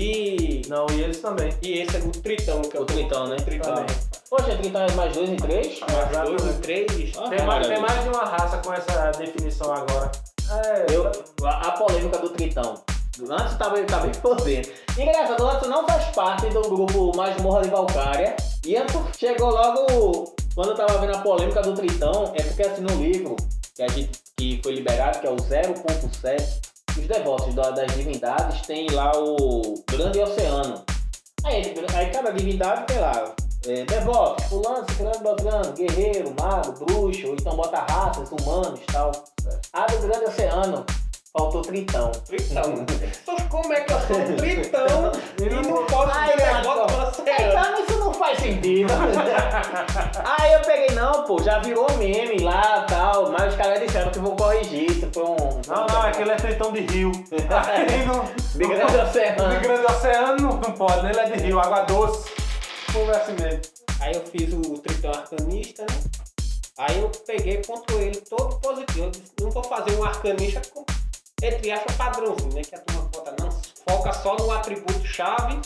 E, 0.00 0.62
Não, 0.68 0.86
e 0.90 1.02
eles 1.02 1.20
também. 1.20 1.52
e 1.62 1.80
esse 1.82 1.96
é 1.96 2.00
o 2.00 2.10
tritão 2.10 2.62
que 2.62 2.76
eu 2.76 2.82
O 2.82 2.86
tritão, 2.86 3.26
né? 3.26 3.36
Tritão. 3.36 3.74
Também. 3.74 3.96
Poxa, 4.30 4.56
30 4.56 4.78
é 4.78 4.92
mais 4.92 5.12
dois 5.14 5.28
em 5.28 5.36
três? 5.36 5.80
Mais 5.80 6.28
dois 6.28 6.56
em 6.56 6.60
três. 6.60 7.12
Ah, 7.18 7.28
Tem 7.28 7.44
mais, 7.44 7.66
tem 7.66 7.80
mais 7.80 8.02
de 8.02 8.08
uma 8.08 8.24
raça 8.24 8.58
com 8.58 8.72
essa 8.72 9.10
definição 9.18 9.72
agora. 9.72 10.10
É, 10.50 10.86
Eu, 10.94 11.10
a, 11.44 11.68
a 11.68 11.70
polêmica 11.72 12.18
do 12.18 12.30
Tritão. 12.30 12.82
Antes 13.28 13.58
tava, 13.58 13.78
tava 13.84 14.06
bem 14.06 14.12
por 14.22 14.40
dentro. 14.40 14.72
Engraçado, 14.98 15.42
o 15.44 15.50
Antes 15.50 15.68
não 15.68 15.86
faz 15.86 16.06
parte 16.14 16.46
do 16.48 16.62
grupo 16.62 17.14
Masmorra 17.14 17.62
de 17.62 17.68
Valkyria. 17.68 18.36
E 18.64 18.76
Antes 18.76 18.96
chegou 19.18 19.50
logo. 19.50 20.34
Quando 20.54 20.70
eu 20.70 20.76
tava 20.76 20.98
vendo 20.98 21.14
a 21.14 21.18
polêmica 21.20 21.60
do 21.60 21.74
Tritão, 21.74 22.32
é 22.34 22.42
porque 22.42 22.62
assim 22.62 22.80
no 22.82 22.94
livro 23.02 23.36
que, 23.74 23.82
a 23.82 23.88
gente, 23.88 24.10
que 24.36 24.60
foi 24.62 24.72
liberado, 24.72 25.20
que 25.20 25.26
é 25.26 25.30
o 25.30 25.36
0.7, 25.36 26.60
os 26.96 27.06
devotos 27.06 27.54
da- 27.54 27.70
das 27.70 27.94
divindades 27.94 28.60
tem 28.66 28.88
lá 28.90 29.12
o 29.16 29.82
Grande 29.90 30.20
Oceano. 30.20 30.84
Aí, 31.44 31.74
aí 31.94 32.10
cada 32.10 32.30
divindade 32.32 32.86
tem 32.86 32.98
lá. 32.98 33.34
É, 33.66 33.84
devoto, 33.84 34.42
fulano, 34.44 34.86
ciclano, 34.88 35.18
beltrano, 35.20 35.72
guerreiro, 35.74 36.34
mago, 36.40 36.72
bruxo, 36.84 37.26
ou 37.28 37.34
então 37.34 37.54
bota 37.54 37.78
raças, 37.92 38.30
humanos 38.32 38.80
e 38.80 38.92
tal. 38.92 39.12
A 39.72 39.86
do 39.86 39.98
Grande 39.98 40.24
Oceano, 40.24 40.86
faltou 41.32 41.62
Tritão. 41.62 42.10
Tritão. 42.26 42.84
Poxa, 43.24 43.46
como 43.48 43.72
é 43.72 43.80
que 43.80 43.92
eu 43.92 44.00
sou 44.00 44.16
um 44.16 44.36
tritão 44.36 45.12
e 45.40 45.48
não 45.50 45.86
posso 45.86 46.10
Ai, 46.12 46.32
ter 46.32 46.54
negócio 46.54 46.96
pra 46.96 47.12
ser? 47.12 47.42
Então 47.42 47.84
isso 47.84 47.98
não 47.98 48.14
faz 48.14 48.38
sentido. 48.38 48.92
Aí 50.40 50.52
eu 50.52 50.60
peguei, 50.60 50.90
não, 50.94 51.24
pô, 51.24 51.40
já 51.42 51.58
virou 51.60 51.90
meme 51.96 52.38
lá 52.40 52.84
e 52.84 52.90
tal, 52.90 53.30
mas 53.30 53.52
os 53.52 53.56
caras 53.56 53.80
disseram 53.80 54.10
que 54.10 54.18
vou 54.18 54.34
corrigir, 54.34 54.90
isso 54.90 55.08
foi 55.12 55.24
um... 55.24 55.60
Não, 55.68 55.86
não, 55.86 56.02
aquele 56.02 56.30
é 56.30 56.36
tritão 56.36 56.72
de 56.72 56.80
rio. 56.80 57.12
Aí 57.66 58.06
não, 58.06 58.24
De 58.54 58.66
grande 58.66 58.96
oceano. 58.96 59.48
De 59.50 59.60
grande 59.60 59.86
oceano 59.86 60.36
não, 60.42 60.56
não 60.56 60.72
pode, 60.72 61.02
né? 61.02 61.10
ele 61.10 61.20
é 61.20 61.30
de 61.30 61.42
rio, 61.44 61.60
água 61.60 61.82
doce. 61.82 62.30
Conversa 62.92 63.32
mesmo. 63.32 63.60
Aí 64.00 64.14
eu 64.14 64.22
fiz 64.22 64.52
o 64.52 64.78
tritão 64.78 65.10
arcanista, 65.12 65.82
né? 65.82 66.20
Aí 66.78 66.98
eu 66.98 67.10
peguei 67.26 67.58
pontuei 67.58 68.06
ele 68.06 68.20
todo 68.22 68.58
positivo. 68.58 69.04
Eu 69.04 69.10
disse, 69.10 69.32
não 69.38 69.50
vou 69.50 69.62
fazer 69.62 69.94
um 69.98 70.04
arcanista 70.04 70.62
com, 70.72 70.82
entre 71.42 71.72
aspas, 71.72 71.96
padrãozinho, 71.96 72.54
né? 72.54 72.62
Que 72.62 72.74
a 72.74 72.78
turma 72.80 73.02
bota, 73.12 73.34
não. 73.40 73.50
Foca 73.88 74.12
só 74.12 74.36
no 74.36 74.50
atributo 74.52 75.04
chave 75.04 75.58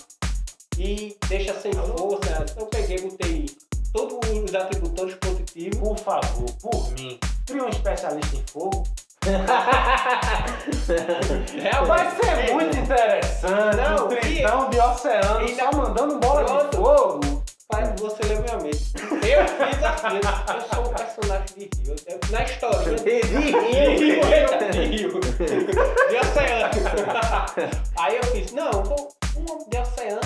e 0.79 1.17
deixa 1.29 1.55
sem 1.61 1.73
força. 1.73 2.45
Então 2.51 2.63
eu 2.63 2.67
peguei, 2.67 3.01
botei 3.01 3.47
todos 3.93 4.19
os 4.31 4.55
atributores 4.55 5.15
positivos. 5.17 5.79
Por 5.79 5.99
favor, 5.99 6.51
por 6.61 6.91
mim, 6.93 7.19
cria 7.47 7.65
um 7.65 7.69
especialista 7.69 8.37
em 8.37 8.45
fogo. 8.51 8.85
Vai 11.87 12.11
ser 12.17 12.53
muito 12.53 12.77
interessante. 12.77 13.77
Não, 13.77 14.07
um 14.07 14.09
tritão 14.09 14.71
de 14.71 14.79
oceano 14.81 15.45
e- 15.47 15.55
só 15.57 15.71
mandando 15.73 16.19
bola 16.19 16.45
de 16.45 16.51
Pronto. 16.53 16.77
fogo. 16.77 17.34
Faz 17.73 18.01
você 18.01 18.23
mente. 18.63 18.93
Eu 18.95 19.49
fiz 19.49 19.85
aquilo. 19.85 20.21
Eu 20.55 20.61
sou 20.75 20.91
um 20.91 20.95
personagem 20.95 21.47
de 21.57 21.71
rio. 21.83 21.97
Eu- 22.07 22.21
Na 22.31 22.43
historinha. 22.45 22.99
De 24.73 24.87
rio. 24.87 25.21
De 25.21 26.17
oceano. 26.17 26.71
Aí 27.99 28.17
eu 28.17 28.23
fiz, 28.25 28.53
não, 28.53 28.71
vou, 28.85 29.13
um 29.37 29.69
de 29.69 29.79
oceano 29.79 30.21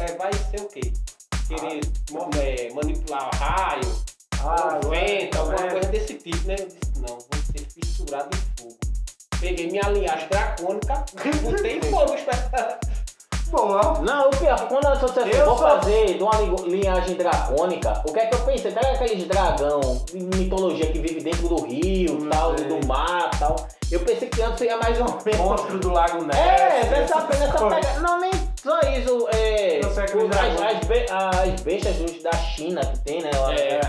é, 0.00 0.14
vai 0.16 0.32
ser 0.32 0.60
o 0.60 0.68
quê? 0.68 0.92
Querer 1.48 1.80
mo- 2.10 2.30
é, 2.40 2.70
manipular 2.72 3.30
raio, 3.34 3.80
Ah, 4.40 4.80
vento, 4.88 5.38
alguma 5.38 5.56
vento. 5.58 5.70
coisa 5.72 5.88
desse 5.90 6.14
tipo, 6.14 6.46
né? 6.48 6.56
Eu 6.58 6.66
disse, 6.66 6.98
não, 7.00 7.06
vou 7.18 7.28
ser 7.52 7.66
fissurado 7.70 8.30
em 8.36 8.62
fogo. 8.62 8.76
Peguei 9.40 9.70
minha 9.70 9.88
linhagem 9.90 10.28
dracônica, 10.28 11.04
botei 11.42 11.78
em 11.78 11.82
fogo, 11.82 12.14
espera. 12.14 12.78
Boa. 13.54 14.00
Não, 14.02 14.28
o 14.28 14.30
pior, 14.36 14.68
quando 14.68 14.84
eu 14.86 14.92
disse 14.92 15.04
assim, 15.20 15.30
Eu 15.30 15.44
vou 15.46 15.56
sou- 15.58 15.68
fazer 15.68 16.14
de 16.18 16.22
uma 16.22 16.34
li- 16.40 16.70
linhagem 16.80 17.14
dracônica, 17.16 18.02
o 18.06 18.12
que 18.12 18.18
é 18.18 18.26
que 18.26 18.34
eu 18.34 18.40
pensei? 18.40 18.72
Pega 18.72 18.90
aqueles 18.92 19.28
dragão 19.28 19.80
de 20.12 20.18
mitologia 20.36 20.86
que 20.86 20.98
vive 20.98 21.20
dentro 21.22 21.48
do 21.48 21.62
rio, 21.64 22.14
Hum, 22.20 22.28
tal, 22.30 22.56
sei. 22.58 22.66
do 22.66 22.86
mar 22.86 23.30
tal. 23.38 23.56
Eu 23.92 24.00
pensei 24.00 24.28
que 24.28 24.42
antes 24.42 24.60
ia 24.62 24.76
mais 24.76 24.98
ou 24.98 25.06
menos. 25.24 25.40
Monstro 25.40 25.78
do 25.78 25.90
Lago 25.92 26.24
Ness. 26.24 26.36
É, 26.36 26.84
nessa 26.90 27.18
essas 27.18 27.60
pega. 27.62 28.00
Não, 28.00 28.18
nem 28.20 28.32
só 28.60 28.80
isso. 28.80 29.28
É, 29.32 29.80
os 29.84 29.96
as, 29.98 30.10
as, 30.10 30.86
be- 30.88 31.06
as 31.10 31.60
bestas 31.60 32.22
da 32.22 32.32
China 32.32 32.80
que 32.84 32.98
tem, 33.00 33.22
né? 33.22 33.30
lá, 33.36 33.54
É. 33.54 33.80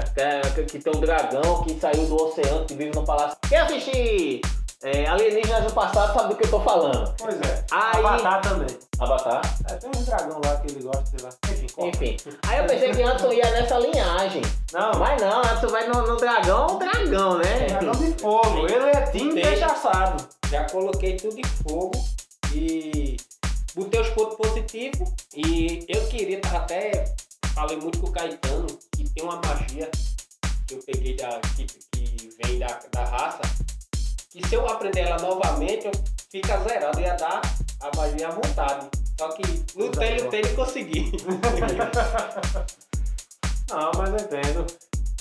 que, 0.53 0.63
que- 0.65 0.79
tem 0.79 0.93
um 0.95 1.00
dragão 1.00 1.63
que 1.63 1.79
saiu 1.79 2.05
do 2.05 2.15
oceano, 2.24 2.65
que 2.65 2.75
vive 2.75 2.91
no 2.95 3.03
palácio. 3.03 3.36
Quem 3.50 3.57
assistir 3.57 4.41
é, 4.86 5.08
alienígenas 5.08 5.63
do 5.63 5.74
passado 5.74 6.13
sabe 6.13 6.30
do 6.30 6.36
que 6.38 6.46
eu 6.46 6.51
tô 6.51 6.60
falando. 6.60 7.12
Pois 7.18 7.36
é. 7.42 7.65
Aí- 7.72 7.98
Avatar 8.06 8.42
também. 8.42 8.68
Avatar. 9.00 9.42
É, 9.68 9.74
tem 9.74 9.89
uns 9.89 10.06
dragão 10.06 10.39
lá 10.46 10.58
que 10.58 10.72
ele 10.72 10.84
gosta, 10.84 11.06
sei 11.06 11.20
lá. 11.22 11.30
Enfim. 11.50 11.68
Enfim. 11.88 12.38
Aí 12.48 12.60
eu 12.60 12.65
pensei 12.68 12.92
que 12.92 13.01
Anderson 13.01 13.34
ia 13.34 13.50
nessa 13.50 13.80
linhagem. 13.80 14.42
Não, 14.72 14.92
Mas 15.00 15.20
não, 15.20 15.39
Anderson 15.39 15.68
vai 15.70 15.88
no, 15.88 16.01
no 16.06 16.18
dragão, 16.18 16.77
dragão, 16.77 17.38
né? 17.39 17.65
dragão 17.68 17.92
de 17.94 18.13
fogo. 18.22 18.68
Ele 18.68 18.89
é 18.92 19.01
time 19.10 19.63
assado. 19.63 20.24
Já 20.51 20.65
coloquei 20.70 21.18
tudo 21.18 21.39
em 21.39 21.44
fogo 21.44 22.06
e 22.54 23.18
botei 23.74 24.00
os 24.01 24.10
pontos 24.10 24.38
positivos. 24.38 25.10
E 25.36 25.84
eu 25.89 26.06
queria, 26.08 26.39
tava 26.42 26.58
até 26.58 27.06
falei 27.56 27.77
muito 27.77 28.00
com 28.00 28.08
o 28.08 28.12
Caetano, 28.12 28.68
que 28.96 29.10
tem 29.10 29.24
uma 29.24 29.42
magia 29.44 29.89
que 30.68 30.75
eu 30.75 30.80
peguei 30.86 31.15
da. 31.15 31.39
que, 31.56 31.65
que 31.65 32.30
vem 32.44 32.60
da, 32.60 32.80
da 32.92 33.04
raça. 33.06 33.42
Que 34.36 34.48
se 34.50 34.56
eu 34.56 34.68
aprender 34.68 35.00
ela 35.01 35.18
novamente, 35.22 35.86
eu 35.86 35.92
fica 36.30 36.58
zerado, 36.58 37.00
ia 37.00 37.13
dar 37.13 37.39
a 37.82 37.96
magia 37.96 38.27
à 38.27 38.32
vontade. 38.32 38.88
Só 39.18 39.30
que 39.30 39.44
lutei, 39.77 40.20
lutei 40.20 40.42
e 40.42 40.56
consegui. 40.56 41.12
Não, 43.70 43.92
mas 43.98 44.10
eu 44.10 44.18
entendo. 44.18 44.65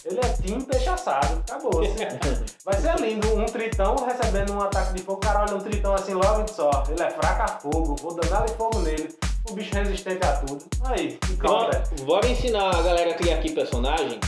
Ele 0.04 0.18
é 0.18 0.28
time 0.30 0.62
peixe 0.64 0.88
assado. 0.88 1.38
Acabou. 1.49 1.80
Vai 2.64 2.80
ser 2.80 2.97
lindo. 3.00 3.37
Um 3.40 3.47
tritão 3.47 3.94
recebendo 4.04 4.52
um 4.52 4.61
ataque 4.61 4.94
de 4.94 5.02
fogo. 5.02 5.21
Cara 5.21 5.42
olha 5.42 5.54
um 5.56 5.61
tritão 5.61 5.94
assim 5.94 6.12
logo 6.12 6.40
e 6.40 6.44
diz, 6.44 6.59
ó, 6.59 6.85
ele 6.88 7.02
é 7.02 7.11
fraco 7.11 7.42
a 7.42 7.49
fogo. 7.61 7.97
Vou 7.97 8.18
de 8.21 8.26
fogo 8.56 8.80
nele. 8.80 9.16
O 9.49 9.54
bicho 9.54 9.75
resistente 9.75 10.26
a 10.26 10.37
tudo. 10.38 10.64
Aí, 10.85 11.18
que 11.18 11.37
conta. 11.37 11.78
Bora, 11.78 11.85
bora 12.04 12.26
ensinar 12.28 12.75
a 12.75 12.83
galera 12.83 13.12
a 13.12 13.14
criar 13.14 13.37
aqui 13.37 13.52
personagem. 13.52 14.18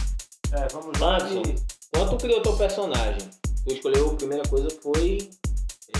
É, 0.52 0.68
vamos 0.72 0.98
lá. 0.98 1.16
Anderson, 1.16 1.42
de- 1.42 1.56
quando 1.92 2.10
tu 2.10 2.16
criou 2.18 2.40
teu 2.42 2.56
personagem, 2.56 3.28
tu 3.66 3.72
escolheu, 3.72 4.10
a 4.10 4.14
primeira 4.14 4.48
coisa 4.48 4.68
foi 4.80 5.28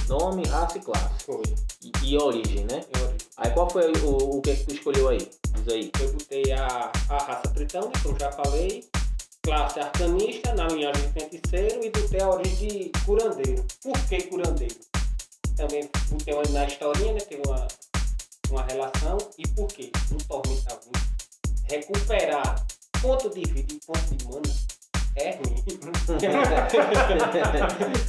nome, 0.09 0.47
raça 0.47 0.79
e 0.79 0.81
classe. 0.81 1.25
Foi. 1.25 1.43
E, 1.83 1.93
e 2.05 2.17
origem, 2.17 2.65
né? 2.65 2.85
Eu, 2.95 3.17
Aí 3.39 3.51
qual 3.51 3.69
foi 3.69 3.93
o, 3.93 4.39
o 4.39 4.41
que, 4.41 4.55
que 4.57 4.65
tu 4.65 4.75
escolheu 4.75 5.09
aí? 5.09 5.31
Diz 5.53 5.69
aí. 5.69 5.91
eu 6.01 6.13
botei 6.13 6.53
a, 6.53 6.91
a 7.09 7.19
raça 7.19 7.49
tritão, 7.49 7.83
né, 7.83 7.93
como 8.03 8.19
já 8.19 8.33
falei. 8.33 8.89
Classe 9.43 9.79
arcanista, 9.79 10.55
na 10.55 10.67
linhagem 10.69 11.03
de 11.03 11.21
feiticeiro 11.21 11.85
e 11.85 11.91
botei 11.91 12.21
a 12.21 12.31
origem 12.31 12.69
de 12.69 12.93
curandeiro. 13.05 13.65
Por 13.83 14.09
que 14.09 14.23
curandeiro? 14.23 14.77
Também 15.57 15.91
botei 16.09 16.35
uma 16.35 16.43
na 16.51 16.67
historinha, 16.67 17.13
né? 17.13 17.21
Tem 17.21 17.41
uma, 17.47 17.69
uma 18.51 18.63
relação. 18.63 19.19
E 19.39 19.47
por 19.49 19.67
quê? 19.69 19.91
No 20.11 20.19
Tormenta 20.19 20.81
20, 21.65 21.75
recuperar 21.75 22.67
ponto 23.03 23.29
de 23.31 23.43
vida 23.53 23.73
e 23.73 23.81
ponto 23.87 24.17
de 24.17 24.25
mana 24.25 24.76
é 25.17 25.31
ruim. 25.37 25.57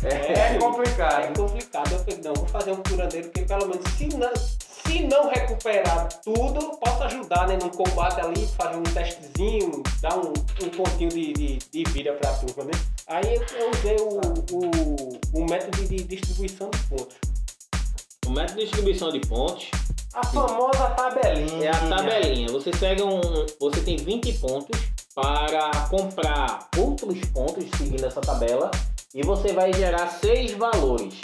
É 0.03 0.53
É 0.55 0.57
complicado. 0.59 1.37
complicado. 1.37 1.91
Eu 1.93 1.99
falei, 1.99 2.19
não, 2.23 2.33
vou 2.33 2.45
fazer 2.47 2.71
um 2.71 2.83
curandeiro 2.83 3.29
que 3.29 3.41
pelo 3.45 3.67
menos 3.67 3.83
se 3.97 4.07
não, 4.07 4.31
se 4.35 5.03
não 5.07 5.29
recuperar 5.29 6.07
tudo, 6.23 6.77
possa 6.77 7.05
ajudar 7.05 7.47
né, 7.47 7.57
no 7.61 7.69
combate 7.69 8.19
ali, 8.21 8.47
fazer 8.47 8.77
um 8.77 8.83
testezinho, 8.83 9.83
dar 10.01 10.17
um, 10.17 10.33
um 10.63 10.69
pontinho 10.69 11.09
de, 11.09 11.33
de, 11.33 11.57
de 11.57 11.83
vida 11.91 12.13
pra 12.13 12.31
turma, 12.33 12.65
né? 12.65 12.71
Aí 13.07 13.35
eu, 13.35 13.41
eu 13.57 13.71
usei 13.71 13.95
o, 13.97 14.19
o, 14.55 15.41
o 15.41 15.45
método 15.49 15.83
de 15.87 16.03
distribuição 16.03 16.69
de 16.69 16.77
pontos. 16.87 17.17
O 18.25 18.29
método 18.31 18.59
de 18.59 18.65
distribuição 18.65 19.09
de 19.11 19.19
pontos 19.21 19.71
A 20.13 20.23
famosa 20.25 20.89
tabelinha. 20.89 21.69
é 21.69 21.69
a 21.69 21.87
tabelinha. 21.87 22.47
Você 22.51 22.71
pega 22.71 23.05
um. 23.05 23.21
Você 23.61 23.79
tem 23.81 23.95
20 23.95 24.33
pontos 24.33 24.77
para 25.15 25.71
comprar 25.89 26.67
outros 27.03 27.19
pontos 27.29 27.65
seguindo 27.77 28.05
essa 28.05 28.21
tabela 28.21 28.71
e 29.13 29.21
você 29.23 29.53
vai 29.53 29.71
gerar 29.73 30.07
seis 30.07 30.51
valores. 30.53 31.15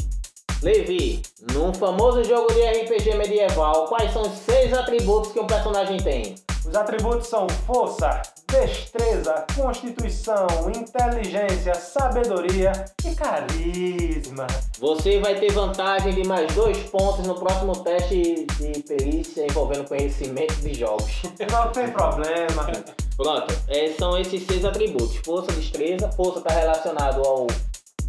Levi, 0.61 1.21
num 1.51 1.73
famoso 1.73 2.23
jogo 2.23 2.53
de 2.53 2.61
RPG 2.61 3.15
medieval, 3.15 3.87
quais 3.87 4.13
são 4.13 4.21
os 4.21 4.37
seis 4.39 4.73
atributos 4.73 5.31
que 5.33 5.39
um 5.39 5.47
personagem 5.47 5.97
tem? 5.97 6.35
Os 6.65 6.73
atributos 6.73 7.27
são 7.27 7.45
força, 7.67 8.21
destreza, 8.47 9.45
constituição, 9.53 10.47
inteligência, 10.73 11.75
sabedoria 11.75 12.71
e 13.03 13.13
carisma. 13.13 14.47
Você 14.79 15.19
vai 15.19 15.37
ter 15.37 15.51
vantagem 15.51 16.13
de 16.13 16.25
mais 16.25 16.53
dois 16.53 16.77
pontos 16.89 17.27
no 17.27 17.35
próximo 17.35 17.75
teste 17.83 18.45
de 18.57 18.81
perícia 18.83 19.45
envolvendo 19.45 19.89
conhecimento 19.89 20.55
de 20.61 20.73
jogos. 20.73 21.11
Não 21.51 21.69
tem 21.73 21.91
problema. 21.91 23.02
Pronto, 23.15 23.53
é, 23.67 23.93
são 23.93 24.17
esses 24.17 24.45
seis 24.45 24.65
atributos. 24.65 25.15
Força, 25.17 25.51
destreza. 25.51 26.09
Força 26.13 26.39
está 26.39 26.53
relacionado 26.53 27.21
ao. 27.25 27.47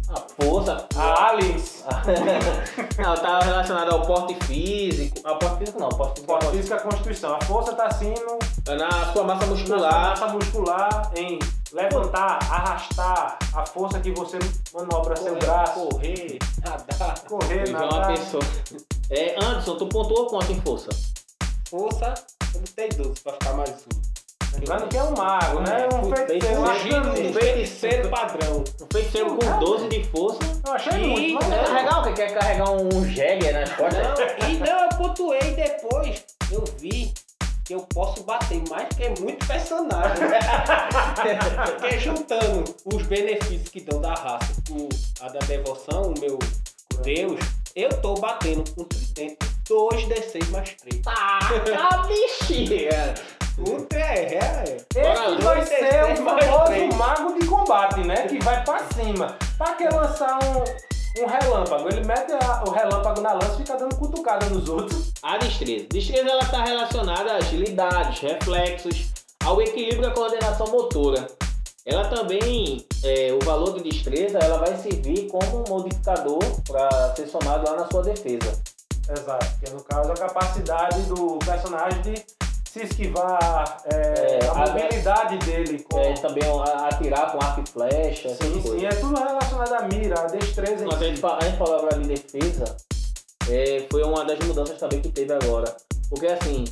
A 0.07 0.43
força. 0.43 0.87
A 0.95 1.29
Alice. 1.29 1.83
não, 3.01 3.15
tá 3.15 3.39
relacionado 3.39 3.91
ao 3.91 4.01
porte 4.05 4.35
físico. 4.45 5.17
Ao 5.23 5.37
porte 5.39 5.57
físico 5.59 5.79
não, 5.79 5.89
porte 5.89 6.21
físico. 6.21 6.31
Força 6.33 6.51
física, 6.51 6.79
constituição. 6.79 7.35
A 7.35 7.41
força 7.45 7.71
está 7.71 7.85
acima 7.87 8.13
é 8.67 8.75
Na 8.75 9.13
sua 9.13 9.23
massa 9.23 9.45
na 9.45 9.45
sua 9.45 9.47
muscular. 9.47 10.09
massa 10.09 10.27
muscular 10.27 11.11
em 11.15 11.39
levantar, 11.73 12.37
arrastar 12.51 13.37
a 13.53 13.65
força 13.65 13.99
que 13.99 14.11
você 14.11 14.37
manobra 14.73 15.15
seu 15.15 15.35
braço, 15.37 15.87
correr, 15.87 16.37
nadar, 16.63 17.19
correr, 17.27 17.67
Igual 17.67 17.83
uma 17.83 17.99
nadar. 17.99 18.13
pessoa. 18.17 18.43
É, 19.09 19.35
Anderson, 19.43 19.75
tu 19.77 19.87
pontuou 19.87 20.27
quanto 20.27 20.51
em 20.51 20.61
força? 20.61 20.89
força, 21.69 22.13
eu 22.53 22.61
botei 22.61 22.89
12 22.89 23.21
pra 23.21 23.33
ficar 23.33 23.53
mais 23.53 23.71
um. 23.71 24.14
Lembrando 24.59 24.87
que 24.87 24.97
é 24.97 25.03
um 25.03 25.11
mago, 25.15 25.59
né? 25.61 25.87
Um 25.93 26.15
Feiticeiro, 26.15 26.61
um. 26.61 27.29
Um 27.29 27.33
feiticeiro. 27.33 28.09
Padrão. 28.09 28.63
Um 28.81 28.87
feiticeiro 28.93 29.35
com 29.37 29.59
12 29.59 29.87
de 29.89 30.03
força. 30.05 30.39
Eu 30.65 30.73
achei 30.73 30.93
E- 31.03 31.07
muito, 31.07 31.33
mas 31.35 31.47
Quer 31.47 31.59
é. 31.59 31.63
carregar 31.65 31.99
o 31.99 32.03
quê? 32.03 32.13
Quer 32.13 32.33
carregar 32.33 32.71
um 32.71 33.05
Jäger 33.05 33.53
nas 33.53 33.71
costas? 33.73 34.03
Não, 34.41 34.49
e 34.49 34.57
não, 34.57 34.79
eu 34.83 34.89
pontuei 34.97 35.51
depois. 35.55 36.23
Eu 36.51 36.63
vi 36.79 37.13
que 37.65 37.73
eu 37.73 37.81
posso 37.93 38.23
bater 38.23 38.61
mais 38.69 38.87
que 38.95 39.03
é 39.03 39.13
muito 39.19 39.45
personagem. 39.47 40.23
Porque 41.79 41.99
juntando 41.99 42.63
os 42.85 43.03
benefícios 43.03 43.69
que 43.69 43.81
dão 43.81 43.99
da 44.01 44.13
raça 44.13 44.53
com 44.69 44.87
a 45.21 45.29
da 45.29 45.39
devoção, 45.39 46.13
o 46.15 46.19
meu 46.19 46.37
Deus, 47.03 47.39
eu 47.75 47.89
tô 48.01 48.13
batendo 48.15 48.63
com 48.75 48.83
tridente 48.83 49.37
2d6 49.67 50.49
mais 50.51 50.75
3. 50.75 51.01
Taca, 51.01 52.07
bichinha! 52.07 53.13
Um 53.57 53.85
é, 53.95 54.35
é. 54.35 54.77
Esse 54.95 55.41
vai 55.41 55.65
ser 55.65 56.03
o 56.11 56.15
famoso 56.17 56.97
mago 56.97 57.39
de 57.39 57.47
combate, 57.47 58.01
né? 58.01 58.27
Que 58.27 58.37
vai 58.43 58.63
pra 58.63 58.79
cima. 58.93 59.37
Pra 59.57 59.73
que 59.75 59.85
lançar 59.87 60.37
um, 60.43 61.23
um 61.23 61.25
relâmpago? 61.27 61.87
Ele 61.87 62.05
mete 62.05 62.33
a- 62.33 62.63
o 62.67 62.71
relâmpago 62.71 63.21
na 63.21 63.33
lança 63.33 63.53
e 63.53 63.57
fica 63.57 63.77
dando 63.77 63.95
cutucada 63.95 64.45
nos 64.47 64.67
outros. 64.67 65.11
A 65.23 65.37
destreza. 65.37 65.85
Destreza 65.89 66.29
ela 66.29 66.43
está 66.43 66.63
relacionada 66.65 67.31
a 67.31 67.37
agilidades, 67.37 68.19
reflexos, 68.19 69.07
ao 69.43 69.61
equilíbrio 69.61 70.03
e 70.03 70.07
à 70.07 70.11
coordenação 70.11 70.67
motora. 70.67 71.25
Ela 71.85 72.07
também, 72.09 72.85
é, 73.03 73.31
o 73.31 73.45
valor 73.45 73.73
de 73.73 73.83
destreza, 73.89 74.39
ela 74.39 74.57
vai 74.57 74.75
servir 74.75 75.27
como 75.29 75.59
um 75.59 75.63
modificador 75.69 76.39
para 76.67 77.15
ser 77.15 77.27
somado 77.27 77.63
lá 77.69 77.77
na 77.77 77.87
sua 77.87 78.01
defesa. 78.01 78.59
Exato, 79.07 79.45
que 79.59 79.69
é 79.69 79.73
no 79.73 79.83
caso 79.83 80.11
a 80.11 80.15
capacidade 80.15 80.99
do 81.03 81.37
personagem 81.45 82.01
de 82.01 82.25
se 82.79 82.83
esquivar, 82.83 83.77
é, 83.85 84.39
É, 84.43 84.47
a 84.47 84.51
a- 84.51 84.67
mobilidade 84.67 85.37
dele 85.45 85.81
com. 85.89 85.97
É, 85.97 86.13
também 86.15 86.43
a- 86.43 86.87
atirar 86.89 87.31
com 87.31 87.41
arco 87.41 87.61
e 87.65 87.69
flecha, 87.69 88.27
essas 88.27 88.37
sim, 88.37 88.61
coisas. 88.61 88.79
sim, 88.81 88.85
é 88.85 88.89
tudo 88.89 89.15
relacionado 89.17 89.73
à 89.73 89.81
mira, 89.87 90.19
à 90.19 90.25
destreza 90.25 90.83
em 90.83 90.87
Mas 90.87 91.01
a 91.01 91.05
gente, 91.05 91.19
si. 91.19 91.25
a 91.25 91.39
gente 91.45 91.57
falou 91.57 91.75
agora 91.77 91.97
de 91.99 92.07
defesa, 92.09 92.75
é, 93.49 93.85
foi 93.89 94.03
uma 94.03 94.25
das 94.25 94.37
mudanças 94.39 94.77
também 94.77 94.99
que 95.01 95.07
teve 95.09 95.31
agora. 95.33 95.73
Porque 96.09 96.27
assim, 96.27 96.65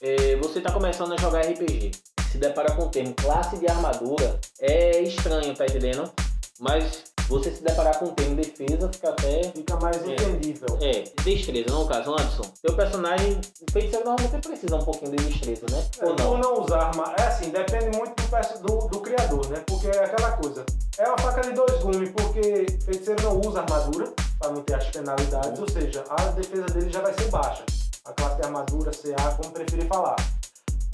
é, 0.00 0.36
você 0.36 0.58
está 0.58 0.72
começando 0.72 1.12
a 1.12 1.16
jogar 1.18 1.42
RPG, 1.42 1.90
se 2.30 2.38
depara 2.38 2.72
com 2.74 2.84
o 2.84 2.88
termo 2.88 3.12
classe 3.14 3.58
de 3.58 3.68
armadura, 3.68 4.40
é 4.58 5.00
estranho, 5.02 5.54
tá 5.54 5.66
entendendo? 5.66 6.10
Mas 6.58 7.04
você 7.28 7.50
se 7.50 7.62
deparar 7.62 7.98
com 7.98 8.06
o 8.06 8.12
termo 8.12 8.36
defesa 8.36 8.90
fica 8.92 9.08
até. 9.10 9.42
Fica 9.54 9.76
mais 9.76 9.96
É. 10.02 10.12
entendível. 10.12 10.78
É, 10.80 11.04
destreza, 11.22 11.70
no 11.70 11.86
caso, 11.86 12.12
Anderson. 12.12 12.42
Seu 12.60 12.74
personagem, 12.76 13.40
o 13.68 13.72
feiticeiro 13.72 14.04
normalmente 14.04 14.46
precisa 14.46 14.76
um 14.76 14.84
pouquinho 14.84 15.12
de 15.16 15.24
destreza, 15.24 15.66
né? 15.70 15.84
Ou 16.02 16.14
Por 16.14 16.24
não? 16.24 16.38
não 16.38 16.64
usar 16.64 16.82
arma, 16.88 17.14
é 17.18 17.22
assim, 17.22 17.50
depende 17.50 17.96
muito 17.96 18.12
do, 18.22 18.68
do, 18.68 18.88
do 18.88 19.00
criador, 19.00 19.48
né? 19.48 19.62
Porque 19.66 19.86
é 19.88 20.04
aquela 20.04 20.32
coisa. 20.32 20.64
É 20.98 21.08
uma 21.08 21.18
faca 21.18 21.40
de 21.42 21.52
dois 21.52 21.82
gumes, 21.82 22.10
porque 22.10 22.66
feiticeiro 22.84 23.22
não 23.22 23.40
usa 23.40 23.60
armadura, 23.60 24.12
para 24.38 24.50
não 24.50 24.62
ter 24.62 24.74
as 24.74 24.84
penalidades, 24.88 25.58
ou 25.60 25.68
seja, 25.70 26.04
a 26.10 26.16
defesa 26.32 26.66
dele 26.66 26.90
já 26.90 27.00
vai 27.00 27.14
ser 27.14 27.28
baixa. 27.30 27.64
A 28.04 28.12
classe 28.12 28.36
de 28.36 28.42
armadura, 28.42 28.90
CA, 28.90 29.30
como 29.36 29.52
preferir 29.52 29.86
falar. 29.86 30.16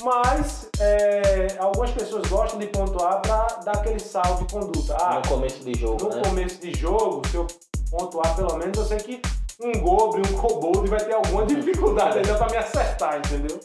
Mas 0.02 0.68
é, 0.80 1.56
algumas 1.58 1.90
pessoas 1.90 2.28
gostam 2.28 2.58
de 2.58 2.66
pontuar 2.68 3.20
para 3.20 3.46
dar 3.64 3.72
aquele 3.72 3.98
salto 3.98 4.44
de 4.44 4.52
conduta. 4.52 4.96
Ah, 5.00 5.14
No 5.24 5.28
começo 5.28 5.64
de 5.64 5.74
jogo, 5.78 6.04
no 6.04 6.14
né? 6.14 6.22
começo 6.22 6.60
de 6.60 6.72
jogo, 6.78 7.22
se 7.28 7.36
eu 7.36 7.46
pontuar 7.90 8.34
pelo 8.36 8.56
menos, 8.58 8.78
eu 8.78 8.84
sei 8.84 8.98
que 8.98 9.20
um 9.60 9.72
goblin, 9.80 10.22
um 10.32 10.36
kobold 10.40 10.88
vai 10.88 11.00
ter 11.04 11.14
alguma 11.14 11.44
dificuldade 11.46 12.18
ainda 12.18 12.34
para 12.36 12.48
me 12.50 12.56
acertar, 12.58 13.18
entendeu? 13.18 13.58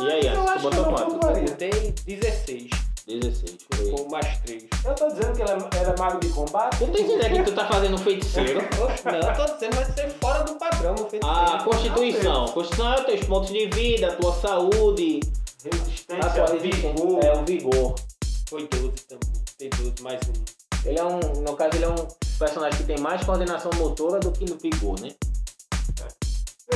E 0.00 0.10
aí, 0.10 0.24
Mas 0.26 0.34
eu 0.34 0.40
Anderson, 0.42 0.50
acho 0.50 0.62
tu 0.62 0.70
que 0.70 0.76
eu 0.76 0.84
botou 0.84 0.84
não 0.84 0.94
quanto? 0.94 1.12
pontuaria. 1.12 1.42
Botei 1.44 1.94
16, 2.06 2.70
16. 3.06 3.56
foi. 3.72 3.90
com 3.92 4.08
mais 4.10 4.38
3. 4.40 4.64
Eu 4.84 4.94
tô 4.94 5.08
dizendo 5.08 5.32
que 5.36 5.42
ele 5.42 5.50
é, 5.50 5.54
ele 5.54 5.90
é 5.90 5.98
mago 5.98 6.18
de 6.18 6.28
combate. 6.30 6.78
Tu 6.78 6.86
tá 6.86 6.98
entendendo 7.00 7.44
que 7.44 7.50
tu 7.50 7.54
tá 7.54 7.66
fazendo 7.68 7.98
feiticeiro? 7.98 8.60
Não, 9.04 9.30
eu 9.30 9.36
tô 9.46 9.54
dizendo, 9.54 9.76
vai 9.76 9.84
ser 9.84 10.10
fora 10.20 10.42
do 10.42 10.54
padrão. 10.56 10.94
o 10.94 11.08
feiticeiro. 11.08 11.26
A 11.26 11.62
Constituição. 11.62 12.44
Constituição 12.48 12.92
é 12.92 12.98
os 12.98 13.06
teus 13.06 13.24
pontos 13.24 13.50
de 13.50 13.66
vida, 13.66 14.08
a 14.08 14.16
tua 14.16 14.32
saúde, 14.34 15.20
a 15.64 15.76
Resistência, 15.76 16.30
tua 16.30 16.46
resistência. 16.54 16.92
vigor. 16.92 17.24
É 17.24 17.32
o 17.32 17.44
vigor. 17.44 17.94
Foi 18.48 18.66
12 18.68 18.88
também. 19.08 19.44
Tem 19.58 19.70
12 19.70 20.02
mais 20.02 20.20
um. 20.28 20.88
Ele 20.88 20.98
é 20.98 21.04
um, 21.04 21.18
no 21.42 21.56
caso, 21.56 21.76
ele 21.76 21.84
é 21.84 21.88
um 21.88 22.08
personagem 22.38 22.78
que 22.78 22.84
tem 22.84 22.98
mais 22.98 23.24
coordenação 23.24 23.70
motora 23.76 24.20
do 24.20 24.30
que 24.32 24.44
no 24.44 24.56
vigor, 24.56 25.00
né? 25.00 25.10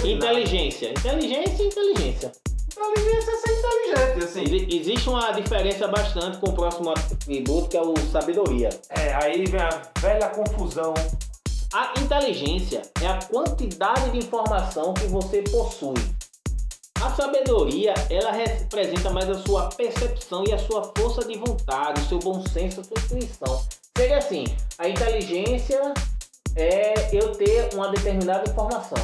Inteligência. 0.04 0.90
Inteligência 0.90 1.62
e 1.62 1.66
inteligência. 1.66 2.32
Inteligência 2.80 3.30
é 3.30 3.36
ser 3.36 3.58
inteligente, 3.58 4.24
assim. 4.24 4.42
Exi- 4.42 4.76
Existe 4.80 5.08
uma 5.08 5.30
diferença 5.32 5.86
bastante 5.88 6.38
com 6.38 6.50
o 6.50 6.52
próximo 6.54 6.90
atributo, 6.90 7.68
que 7.68 7.76
é 7.76 7.80
o 7.82 7.94
sabedoria. 8.10 8.70
É, 8.88 9.12
aí 9.14 9.44
vem 9.44 9.60
a 9.60 9.82
velha 9.98 10.28
confusão. 10.28 10.94
A 11.72 11.92
inteligência 12.00 12.82
é 13.02 13.06
a 13.06 13.18
quantidade 13.26 14.10
de 14.10 14.18
informação 14.18 14.94
que 14.94 15.06
você 15.06 15.42
possui. 15.42 15.94
A 17.00 17.10
sabedoria, 17.10 17.94
ela 18.10 18.30
representa 18.32 19.10
mais 19.10 19.28
a 19.30 19.38
sua 19.42 19.68
percepção 19.70 20.44
e 20.46 20.52
a 20.52 20.58
sua 20.58 20.92
força 20.96 21.24
de 21.24 21.38
vontade, 21.38 22.00
o 22.02 22.08
seu 22.08 22.18
bom 22.18 22.42
senso, 22.48 22.80
a 22.80 22.84
sua 22.84 22.98
intuição. 22.98 23.62
Seria 23.96 24.18
assim, 24.18 24.44
a 24.78 24.88
inteligência 24.88 25.94
é 26.56 26.94
eu 27.12 27.32
ter 27.32 27.70
uma 27.74 27.88
determinada 27.90 28.50
informação. 28.50 28.98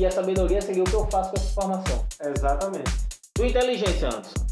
E 0.00 0.06
a 0.06 0.10
sabedoria 0.10 0.62
seria 0.62 0.82
o 0.82 0.86
que 0.86 0.94
eu 0.94 1.06
faço 1.10 1.28
com 1.28 1.36
essa 1.36 1.50
informação. 1.50 2.06
Exatamente. 2.34 2.90
Tua 3.34 3.46
inteligência, 3.46 4.08
Anderson. 4.08 4.46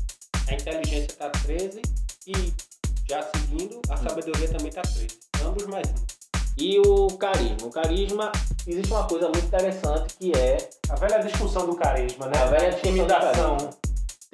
A 0.47 0.53
inteligência 0.53 1.09
tá 1.19 1.31
13 1.31 1.81
e 2.27 2.53
já 3.09 3.23
seguindo, 3.35 3.81
a 3.89 3.97
sabedoria 3.97 4.47
também 4.51 4.71
tá 4.71 4.83
13. 4.83 5.09
Ambos 5.43 5.67
mais 5.67 5.89
um. 5.89 5.95
E 6.59 6.79
o 6.81 7.07
carisma. 7.17 7.67
O 7.67 7.71
carisma, 7.71 8.31
existe 8.67 8.93
uma 8.93 9.05
coisa 9.05 9.31
muito 9.31 9.47
interessante 9.47 10.15
que 10.19 10.33
é 10.37 10.69
A 10.91 10.97
velha 10.97 11.21
discussão 11.21 11.65
do 11.65 11.77
carisma, 11.77 12.27
né? 12.27 12.39
A 12.43 12.47
velha 12.49 12.77
intimidação. 12.77 13.57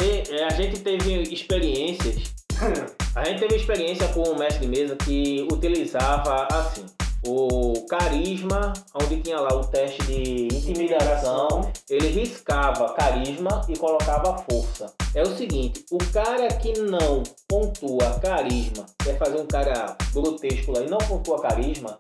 é, 0.00 0.44
a 0.46 0.50
gente 0.50 0.80
teve 0.80 1.22
experiências. 1.32 2.34
A 3.14 3.24
gente 3.26 3.38
teve 3.38 3.54
experiência 3.54 4.08
com 4.08 4.28
um 4.28 4.36
mestre 4.36 4.62
de 4.62 4.66
mesa 4.66 4.96
que 4.96 5.46
utilizava 5.52 6.48
assim 6.50 6.84
o 7.26 7.86
carisma, 7.86 8.72
onde 8.94 9.20
tinha 9.20 9.40
lá 9.40 9.54
o 9.54 9.66
teste 9.66 10.02
de 10.04 10.48
intimidação, 10.54 11.70
ele 11.88 12.08
riscava 12.08 12.92
carisma 12.94 13.62
e 13.68 13.76
colocava 13.76 14.38
força. 14.50 14.92
É 15.14 15.22
o 15.22 15.36
seguinte, 15.36 15.84
o 15.90 15.98
cara 16.12 16.48
que 16.48 16.78
não 16.80 17.22
pontua 17.48 18.18
carisma, 18.20 18.86
quer 19.02 19.16
fazer 19.18 19.40
um 19.40 19.46
cara 19.46 19.96
grotesco 20.12 20.72
lá 20.72 20.82
e 20.82 20.90
não 20.90 20.98
pontua 20.98 21.40
carisma, 21.40 21.96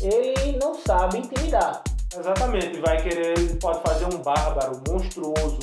ele 0.00 0.58
não 0.58 0.74
sabe 0.74 1.18
intimidar. 1.18 1.82
Exatamente. 2.18 2.80
Vai 2.80 3.02
querer, 3.02 3.38
ele 3.38 3.54
pode 3.54 3.80
fazer 3.82 4.06
um 4.06 4.18
bárbaro 4.18 4.80
monstruoso, 4.88 5.58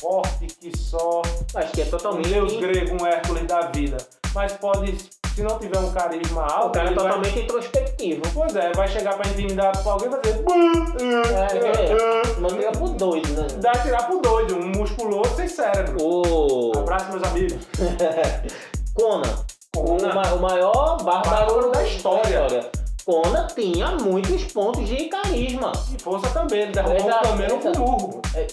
forte 0.00 0.46
que 0.46 0.76
só 0.78 1.22
Acho 1.54 1.72
que 1.72 1.82
é 1.82 1.84
um 1.84 1.90
totalmente. 1.90 2.28
deus 2.28 2.56
grego, 2.56 3.02
um 3.02 3.06
Hércules 3.06 3.46
da 3.46 3.62
vida. 3.68 3.96
Mas 4.34 4.52
pode, 4.52 4.94
se 5.38 5.44
não 5.44 5.56
tiver 5.56 5.78
um 5.78 5.92
carisma 5.92 6.42
alto, 6.42 6.66
O 6.68 6.72
cara 6.72 6.86
é 6.88 6.90
ele 6.90 6.96
vai- 6.98 7.04
totalmente 7.06 7.38
introspectivo. 7.40 8.22
Pois 8.34 8.56
é, 8.56 8.72
vai 8.72 8.88
chegar 8.88 9.16
pra 9.16 9.30
intimidar 9.30 9.70
pra 9.82 9.92
alguém 9.92 10.08
e 10.08 10.10
vai 10.10 10.20
dizer. 10.20 10.44
É, 11.00 12.32
é. 12.36 12.40
Manteiga 12.40 12.72
por 12.72 12.88
dois, 12.90 13.28
né? 13.30 13.46
Dá 13.58 13.70
tirar 13.72 14.02
pro 14.08 14.20
doido, 14.20 14.56
um 14.56 14.68
musculoso 14.76 15.36
sem 15.36 15.46
cérebro. 15.48 15.96
O 16.04 16.72
Abraço, 16.76 17.10
meus 17.12 17.22
amigos. 17.22 17.56
Conan. 18.94 19.44
O, 19.76 19.84
Conan. 19.84 20.12
ma- 20.14 20.32
o 20.34 20.40
maior 20.40 20.96
bárbaro 21.04 21.30
Bárbaro 21.30 21.70
da 21.70 21.84
história. 21.86 22.70
Conan 23.04 23.46
tinha 23.54 23.92
muitos 23.92 24.42
pontos 24.52 24.88
de 24.88 25.04
carisma. 25.08 25.70
E 25.96 26.02
força 26.02 26.28
também, 26.30 26.62
ele 26.62 26.72
derrubou 26.72 26.96
Exato, 26.96 27.28
camelo 27.28 27.58
com 27.60 27.68
exato. 27.68 27.78
burro. 27.84 28.22
É, 28.34 28.46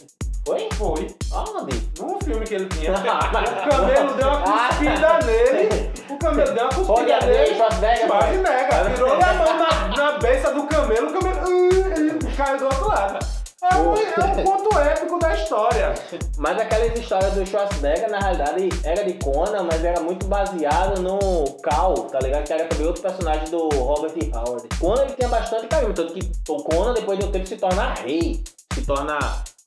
Foi? 0.45 0.69
Foi. 0.73 1.07
Aonde? 1.31 1.89
Num 1.99 2.19
filme 2.19 2.45
que 2.45 2.53
ele 2.53 2.65
tinha. 2.67 2.91
o 2.93 3.69
camelo 3.69 4.13
deu 4.13 4.27
uma 4.27 4.41
cuspida 4.41 5.19
nele. 5.25 5.91
O 6.07 6.17
camelo 6.19 6.53
deu 6.53 6.63
uma 6.63 6.73
cuspida 6.73 6.93
Olha, 6.93 7.19
nele. 7.25 7.55
Schwarzenegger, 7.55 8.07
Quase 8.07 8.37
pô. 8.37 8.43
nega. 8.43 8.91
Tirou 8.93 9.13
a 9.13 9.33
mão 9.33 9.57
na, 9.57 9.87
na 9.97 10.11
beça 10.19 10.53
do 10.53 10.63
camelo, 10.67 11.09
o 11.09 11.13
camelo 11.19 11.47
uh, 11.47 11.93
ele 11.97 12.35
caiu 12.37 12.57
do 12.59 12.65
outro 12.65 12.87
lado. 12.87 13.25
É 13.63 13.75
um, 13.77 13.95
é 13.95 14.41
um 14.41 14.43
ponto 14.43 14.77
épico 14.77 15.17
da 15.17 15.33
história. 15.33 15.95
Mas 16.37 16.59
aquelas 16.59 16.99
histórias 16.99 17.33
do 17.33 17.43
Schwarzenegger, 17.43 18.11
na 18.11 18.19
realidade, 18.19 18.69
era 18.83 19.03
de 19.03 19.13
Conan, 19.13 19.63
mas 19.63 19.83
era 19.83 19.99
muito 19.99 20.27
baseado 20.27 21.01
no 21.01 21.19
Cal, 21.63 21.95
tá 22.11 22.19
ligado? 22.19 22.43
Que 22.43 22.53
era 22.53 22.65
também 22.65 22.85
outro 22.85 23.01
personagem 23.01 23.49
do 23.49 23.69
Robert. 23.69 24.13
Howard. 24.35 24.67
Conan 24.79 25.01
ele 25.01 25.13
tinha 25.13 25.27
bastante 25.27 25.65
carisma, 25.65 25.95
tanto 25.95 26.13
que 26.13 26.31
o 26.47 26.63
Conan, 26.63 26.93
depois 26.93 27.17
de 27.17 27.25
um 27.25 27.31
tempo, 27.31 27.47
se 27.47 27.57
torna 27.57 27.95
rei. 27.95 28.43
Se 28.75 28.81
torna. 28.85 29.17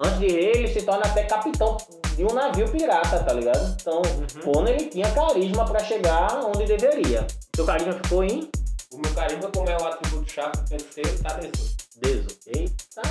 Antes 0.00 0.18
de 0.20 0.28
rei, 0.28 0.52
ele 0.54 0.68
se 0.68 0.82
torna 0.82 1.04
até 1.04 1.24
capitão 1.24 1.76
de 2.14 2.24
um 2.24 2.32
navio 2.32 2.68
pirata, 2.70 3.18
tá 3.18 3.32
ligado? 3.32 3.76
Então, 3.80 4.00
Conan 4.44 4.70
ele 4.70 4.84
tinha 4.86 5.10
carisma 5.10 5.64
pra 5.64 5.80
chegar 5.80 6.40
onde 6.44 6.64
deveria. 6.66 7.26
Seu 7.56 7.64
carisma 7.64 7.94
ficou 7.94 8.22
em 8.22 8.48
O 8.92 8.98
meu 8.98 9.12
carisma, 9.12 9.50
como 9.54 9.68
é 9.68 9.76
o 9.76 9.86
atributo 9.86 10.30
chave 10.30 10.52
do 10.52 10.68
feiticeiro, 10.68 11.18
tá 11.22 11.34
18. 11.34 11.58
18. 12.00 12.36
Eita. 12.46 13.02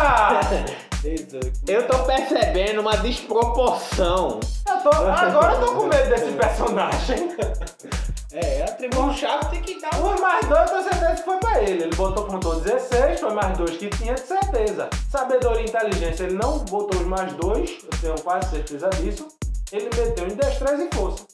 18. 1.02 1.52
Eu 1.68 1.86
tô 1.86 1.98
percebendo 2.04 2.80
uma 2.80 2.96
desproporção. 2.98 4.40
Eu 4.68 4.76
tô- 4.82 4.90
agora 4.96 5.54
eu 5.54 5.60
tô 5.60 5.74
com 5.74 5.86
medo 5.86 6.08
desse 6.10 6.32
personagem. 6.32 7.36
É, 8.36 8.64
atributo 8.64 9.14
chave 9.14 9.46
tem 9.46 9.62
que 9.62 9.80
dar. 9.80 9.98
Um 9.98 10.20
mais 10.20 10.46
dois, 10.46 10.60
eu 10.60 10.68
tenho 10.68 10.82
certeza 10.82 11.14
que 11.14 11.22
foi 11.22 11.38
pra 11.38 11.62
ele. 11.62 11.84
Ele 11.84 11.96
botou, 11.96 12.26
pontuou 12.26 12.60
16, 12.60 13.20
foi 13.20 13.32
mais 13.32 13.56
dois 13.56 13.78
que 13.78 13.88
tinha, 13.88 14.12
de 14.12 14.20
certeza. 14.20 14.90
Sabedoria 15.10 15.62
e 15.62 15.68
inteligência, 15.68 16.24
ele 16.24 16.34
não 16.34 16.58
botou 16.58 17.00
os 17.00 17.06
mais 17.06 17.32
dois, 17.32 17.78
eu 17.82 17.98
tenho 17.98 18.20
quase 18.20 18.50
certeza 18.50 18.90
disso. 18.90 19.26
Ele 19.72 19.88
meteu 19.96 20.26
em 20.26 20.34
destreza 20.36 20.84
e 20.84 20.94
força. 20.94 21.24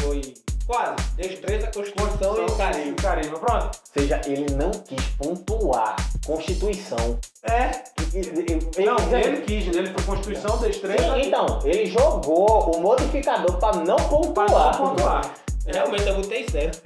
Foi 0.00 0.34
quase. 0.66 0.96
Destreza, 1.16 1.68
constituição 1.68 2.46
e 2.46 2.56
carisma. 2.56 2.96
Carisma, 2.96 3.38
pronto. 3.38 3.64
Ou 3.64 4.02
seja, 4.02 4.20
ele 4.26 4.52
não 4.56 4.70
quis 4.70 5.04
pontuar 5.18 5.94
Constituição. 6.26 7.18
É. 7.44 7.70
Não, 8.84 9.18
ele 9.18 9.42
quis, 9.42 9.74
ele 9.74 9.92
foi 9.92 10.02
Constituição, 10.04 10.58
destreza 10.58 11.14
Sim, 11.14 11.28
então, 11.28 11.60
ele 11.64 11.86
jogou 11.86 12.76
o 12.76 12.80
modificador 12.80 13.56
para 13.58 13.76
não 13.76 13.96
pra 13.96 14.06
pontuar. 14.06 14.78
não 14.78 14.88
pontuar. 14.90 15.41
Realmente 15.66 16.08
eu 16.08 16.16
botei 16.16 16.46
zero. 16.50 16.72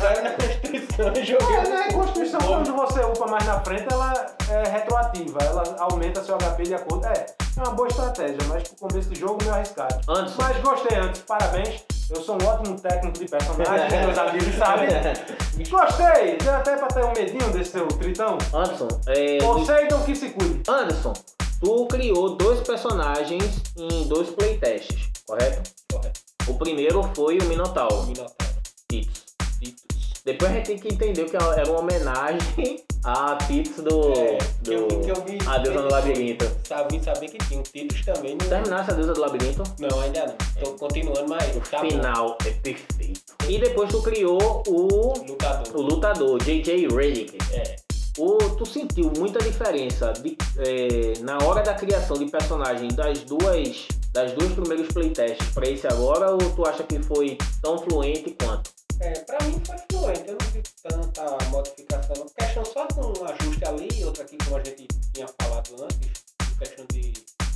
zero 0.00 0.22
na 0.22 0.30
constituição 0.30 1.12
e 1.14 1.24
joguei. 1.24 1.56
É 1.56 1.92
Constituição 1.92 2.40
quando 2.40 2.72
você 2.74 3.00
upa 3.00 3.26
mais 3.26 3.44
na 3.44 3.60
frente, 3.60 3.86
ela 3.92 4.26
é 4.50 4.68
retroativa. 4.68 5.38
Ela 5.42 5.76
aumenta 5.78 6.24
seu 6.24 6.38
HP 6.38 6.62
de 6.62 6.74
acordo. 6.74 7.06
É, 7.06 7.26
é 7.56 7.60
uma 7.60 7.72
boa 7.72 7.88
estratégia, 7.88 8.38
mas 8.48 8.68
pro 8.68 8.88
começo 8.88 9.10
do 9.10 9.18
jogo, 9.18 9.38
meio 9.42 9.54
arriscado. 9.54 10.00
Anderson. 10.08 10.36
Mas 10.38 10.56
gostei 10.58 10.98
antes, 10.98 11.20
parabéns. 11.22 11.84
Eu 12.10 12.22
sou 12.22 12.36
um 12.40 12.46
ótimo 12.46 12.78
técnico 12.78 13.18
de 13.18 13.26
personagem, 13.26 14.00
meus 14.04 14.18
amigos 14.18 14.54
sabem. 14.56 14.88
Gostei! 15.70 16.36
Deu 16.36 16.52
até 16.52 16.76
pra 16.76 16.88
ter 16.88 17.04
um 17.04 17.12
medinho 17.12 17.50
desse 17.52 17.72
seu 17.72 17.86
tritão. 17.88 18.36
Anderson, 18.52 18.88
é, 19.06 19.38
Poseidon 19.38 20.02
que 20.04 20.14
se 20.14 20.30
cuide. 20.30 20.62
Anderson, 20.68 21.12
tu 21.60 21.86
criou 21.86 22.36
dois 22.36 22.60
personagens 22.60 23.62
em 23.78 24.06
dois 24.06 24.30
playtests, 24.30 25.10
correto? 25.26 25.62
Correto. 25.90 26.23
O 26.48 26.54
primeiro 26.54 27.02
foi 27.14 27.38
o 27.38 27.44
Minotauro, 27.44 28.06
Minotauro. 28.06 28.54
Titus. 28.90 29.24
Titus. 29.60 29.84
Depois 30.24 30.50
a 30.50 30.54
gente 30.54 30.66
tem 30.66 30.78
que 30.78 30.88
entender 30.88 31.24
que 31.26 31.36
era 31.36 31.70
uma 31.70 31.80
homenagem 31.80 32.82
a 33.04 33.36
Titus 33.46 33.82
do. 33.84 34.12
É, 34.12 34.38
do 34.62 34.64
que 34.64 34.74
eu 34.74 34.88
vi- 34.88 35.00
que 35.04 35.10
eu 35.10 35.24
vi- 35.24 35.38
A 35.46 35.58
Deusa 35.58 35.82
do 35.82 35.88
Labirinto. 35.90 36.50
Sabe, 36.66 37.02
saber 37.04 37.28
que 37.28 37.38
tinha 37.46 37.60
um 37.60 37.62
Titus 37.62 38.02
também 38.04 38.32
no. 38.34 38.38
Terminasse 38.48 38.90
a 38.90 38.94
Deusa 38.94 39.12
do 39.14 39.20
Labirinto? 39.20 39.62
Não, 39.78 40.00
ainda 40.00 40.26
não. 40.26 40.62
Tô 40.62 40.70
continuando, 40.78 41.28
mas 41.28 41.56
O 41.56 41.60
tá 41.60 41.82
bom. 41.82 41.90
final 41.90 42.38
é 42.46 42.50
perfeito. 42.50 43.20
E 43.48 43.58
depois 43.58 43.90
tu 43.90 44.02
criou 44.02 44.62
o, 44.66 44.72
o 44.72 45.18
Lutador. 45.26 45.76
lutador, 45.82 46.42
JJ 46.42 46.88
Redick. 46.88 47.36
É. 47.52 47.76
O, 48.16 48.38
tu 48.56 48.64
sentiu 48.64 49.12
muita 49.18 49.40
diferença 49.40 50.12
de, 50.12 50.36
é, 50.58 51.18
na 51.20 51.36
hora 51.44 51.62
da 51.62 51.74
criação 51.74 52.16
de 52.16 52.26
personagem 52.26 52.88
das 52.88 53.18
duas 53.24 53.88
das 54.14 54.32
duas 54.32 54.52
primeiros 54.52 54.88
playtests 54.92 55.48
pra 55.52 55.68
esse 55.68 55.86
agora 55.88 56.30
ou 56.30 56.38
tu 56.38 56.64
acha 56.64 56.84
que 56.84 57.02
foi 57.02 57.36
tão 57.60 57.76
fluente 57.78 58.34
quanto? 58.42 58.70
É, 59.00 59.10
pra 59.20 59.44
mim 59.44 59.60
foi 59.66 59.76
fluente, 59.90 60.28
eu 60.28 60.36
não 60.40 60.46
vi 60.52 60.62
tanta 60.82 61.44
modificação. 61.50 62.26
Questão 62.38 62.64
só 62.64 62.86
com 62.94 63.06
um 63.20 63.24
ajuste 63.24 63.64
ali, 63.66 64.04
outra 64.04 64.22
aqui 64.22 64.38
como 64.44 64.56
a 64.56 64.62
gente 64.62 64.86
tinha 65.12 65.26
falado 65.42 65.82
antes, 65.82 66.24
questão 66.58 66.86
de 66.92 67.12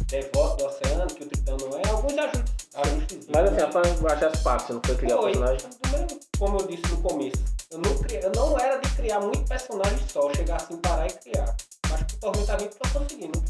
devoto 0.07 0.57
do 0.57 0.64
oceano, 0.66 1.07
que 1.07 1.23
o 1.23 1.29
Tritão 1.29 1.57
não 1.59 1.79
é, 1.79 1.88
alguns 1.88 2.18
ajustes. 2.18 2.66
ajustes 2.75 3.27
Mas 3.33 3.53
assim, 3.53 3.61
rapaz, 3.61 4.01
eu 4.01 4.09
achasse 4.09 4.42
fácil, 4.42 4.75
não 4.75 4.83
foi 4.85 4.97
criar 4.97 5.16
o 5.16 5.23
Foi, 5.23 5.33
personagem? 5.33 5.66
mesmo, 5.92 6.21
como 6.38 6.59
eu 6.59 6.66
disse 6.66 6.83
no 6.90 7.03
começo, 7.03 7.44
eu 7.71 7.79
não, 7.79 7.99
cria- 7.99 8.21
eu 8.21 8.33
não 8.35 8.59
era 8.59 8.77
de 8.81 8.90
criar 8.97 9.21
muito 9.21 9.44
personagem 9.44 9.99
só, 10.12 10.35
chegar 10.35 10.57
assim, 10.57 10.77
parar 10.79 11.07
e 11.07 11.12
criar. 11.12 11.57
Mas 11.88 12.01
com 12.03 12.16
o 12.16 12.21
Tormenta 12.21 12.57
20 12.57 12.71
tô 12.73 12.99
conseguindo. 12.99 13.44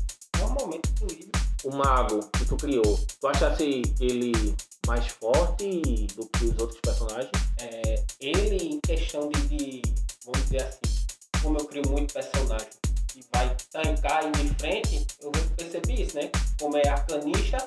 O 1.69 1.77
mago 1.77 2.21
que 2.33 2.47
tu 2.47 2.57
criou, 2.57 2.99
tu 3.21 3.29
achasse 3.29 3.83
ele 4.01 4.33
mais 4.87 5.07
forte 5.09 6.07
do 6.17 6.27
que 6.29 6.47
os 6.47 6.59
outros 6.59 6.81
personagens? 6.81 7.31
É, 7.61 8.03
ele 8.19 8.57
em 8.75 8.81
questão 8.81 9.29
de, 9.29 9.41
de, 9.49 9.83
vamos 10.25 10.43
dizer 10.45 10.63
assim, 10.63 10.81
como 11.43 11.59
eu 11.59 11.67
crio 11.67 11.83
muito 11.91 12.15
personagem 12.15 12.69
e 13.15 13.23
vai 13.35 13.55
tancar 13.71 14.27
e 14.27 14.31
de 14.31 14.49
frente, 14.55 15.07
eu 15.21 15.31
percebi 15.57 16.03
isso, 16.05 16.17
né? 16.17 16.31
Como 16.59 16.75
é 16.79 16.89
arcanista, 16.89 17.59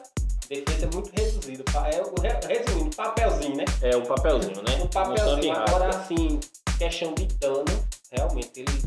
defesa 0.50 0.88
é 0.88 0.96
muito 0.96 1.12
reduzida. 1.14 1.64
É, 1.94 2.02
o 2.02 2.22
re- 2.22 2.40
resumindo, 2.58 2.96
papelzinho, 2.96 3.56
né? 3.56 3.66
É 3.84 3.96
o 3.96 4.02
papelzinho, 4.02 4.64
né? 4.64 4.76
Um 4.78 4.80
No 4.80 4.88
papelzinho. 4.88 5.54
Agora, 5.54 5.90
assim, 5.90 6.40
questão 6.80 7.14
de 7.14 7.28
dano, 7.28 7.66
realmente, 8.12 8.52
ele, 8.56 8.82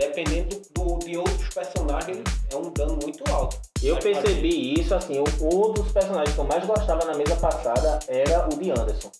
dependendo 0.00 0.60
do, 0.74 0.98
de 0.98 1.16
outros 1.18 1.48
personagens, 1.54 2.18
é 2.50 2.56
um 2.56 2.70
dano 2.72 2.98
muito 3.02 3.22
alto. 3.32 3.56
Eu 3.82 3.94
Mas, 3.96 4.04
percebi 4.04 4.80
isso, 4.80 4.94
assim, 4.94 5.18
o- 5.18 5.24
um 5.68 5.72
dos 5.72 5.92
personagens 5.92 6.34
que 6.34 6.40
eu 6.40 6.44
mais 6.44 6.64
gostava 6.64 7.04
na 7.04 7.14
mesa 7.14 7.36
passada 7.36 7.98
era 8.08 8.46
o 8.46 8.58
de 8.58 8.70
Anderson, 8.70 9.10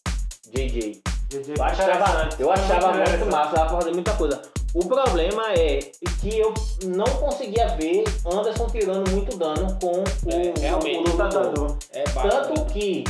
JJ. 0.53 1.03
GG, 1.31 1.53
Eu 1.57 1.63
achava, 1.63 1.93
interessante. 1.93 2.43
eu 2.43 2.51
achava 2.51 2.93
muito 2.93 3.27
massa, 3.31 3.55
dava 3.55 3.69
pra 3.69 3.79
fazer 3.79 3.93
muita 3.93 4.13
coisa. 4.15 4.43
O 4.75 4.85
problema 4.85 5.53
é 5.53 5.79
que 6.21 6.39
eu 6.39 6.53
não 6.85 7.05
conseguia 7.05 7.69
ver 7.77 8.03
Anderson 8.27 8.67
tirando 8.67 9.09
muito 9.11 9.37
dano 9.37 9.79
com 9.81 10.01
o, 10.01 10.05
É, 10.29 10.61
realmente. 10.61 11.09
o 11.09 11.13
lutador. 11.13 11.77
É. 11.93 12.03
Tanto 12.05 12.65
que 12.73 13.05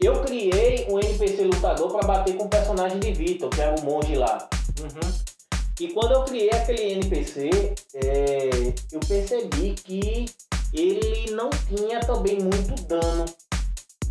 eu 0.00 0.22
criei 0.22 0.86
um 0.90 0.98
NPC 0.98 1.42
lutador 1.44 1.90
para 1.92 2.06
bater 2.06 2.34
com 2.36 2.44
o 2.44 2.48
personagem 2.48 2.98
de 2.98 3.12
Vitor, 3.12 3.50
que 3.50 3.60
era 3.60 3.74
o 3.78 3.84
monge 3.84 4.14
lá. 4.14 4.48
Uhum. 4.80 5.12
E 5.78 5.88
quando 5.88 6.12
eu 6.12 6.24
criei 6.24 6.48
aquele 6.50 6.92
NPC, 6.92 7.74
é, 7.96 8.50
eu 8.92 9.00
percebi 9.00 9.74
que 9.74 10.24
ele 10.72 11.30
não 11.32 11.50
tinha 11.50 12.00
também 12.00 12.38
muito 12.40 12.74
dano. 12.84 13.26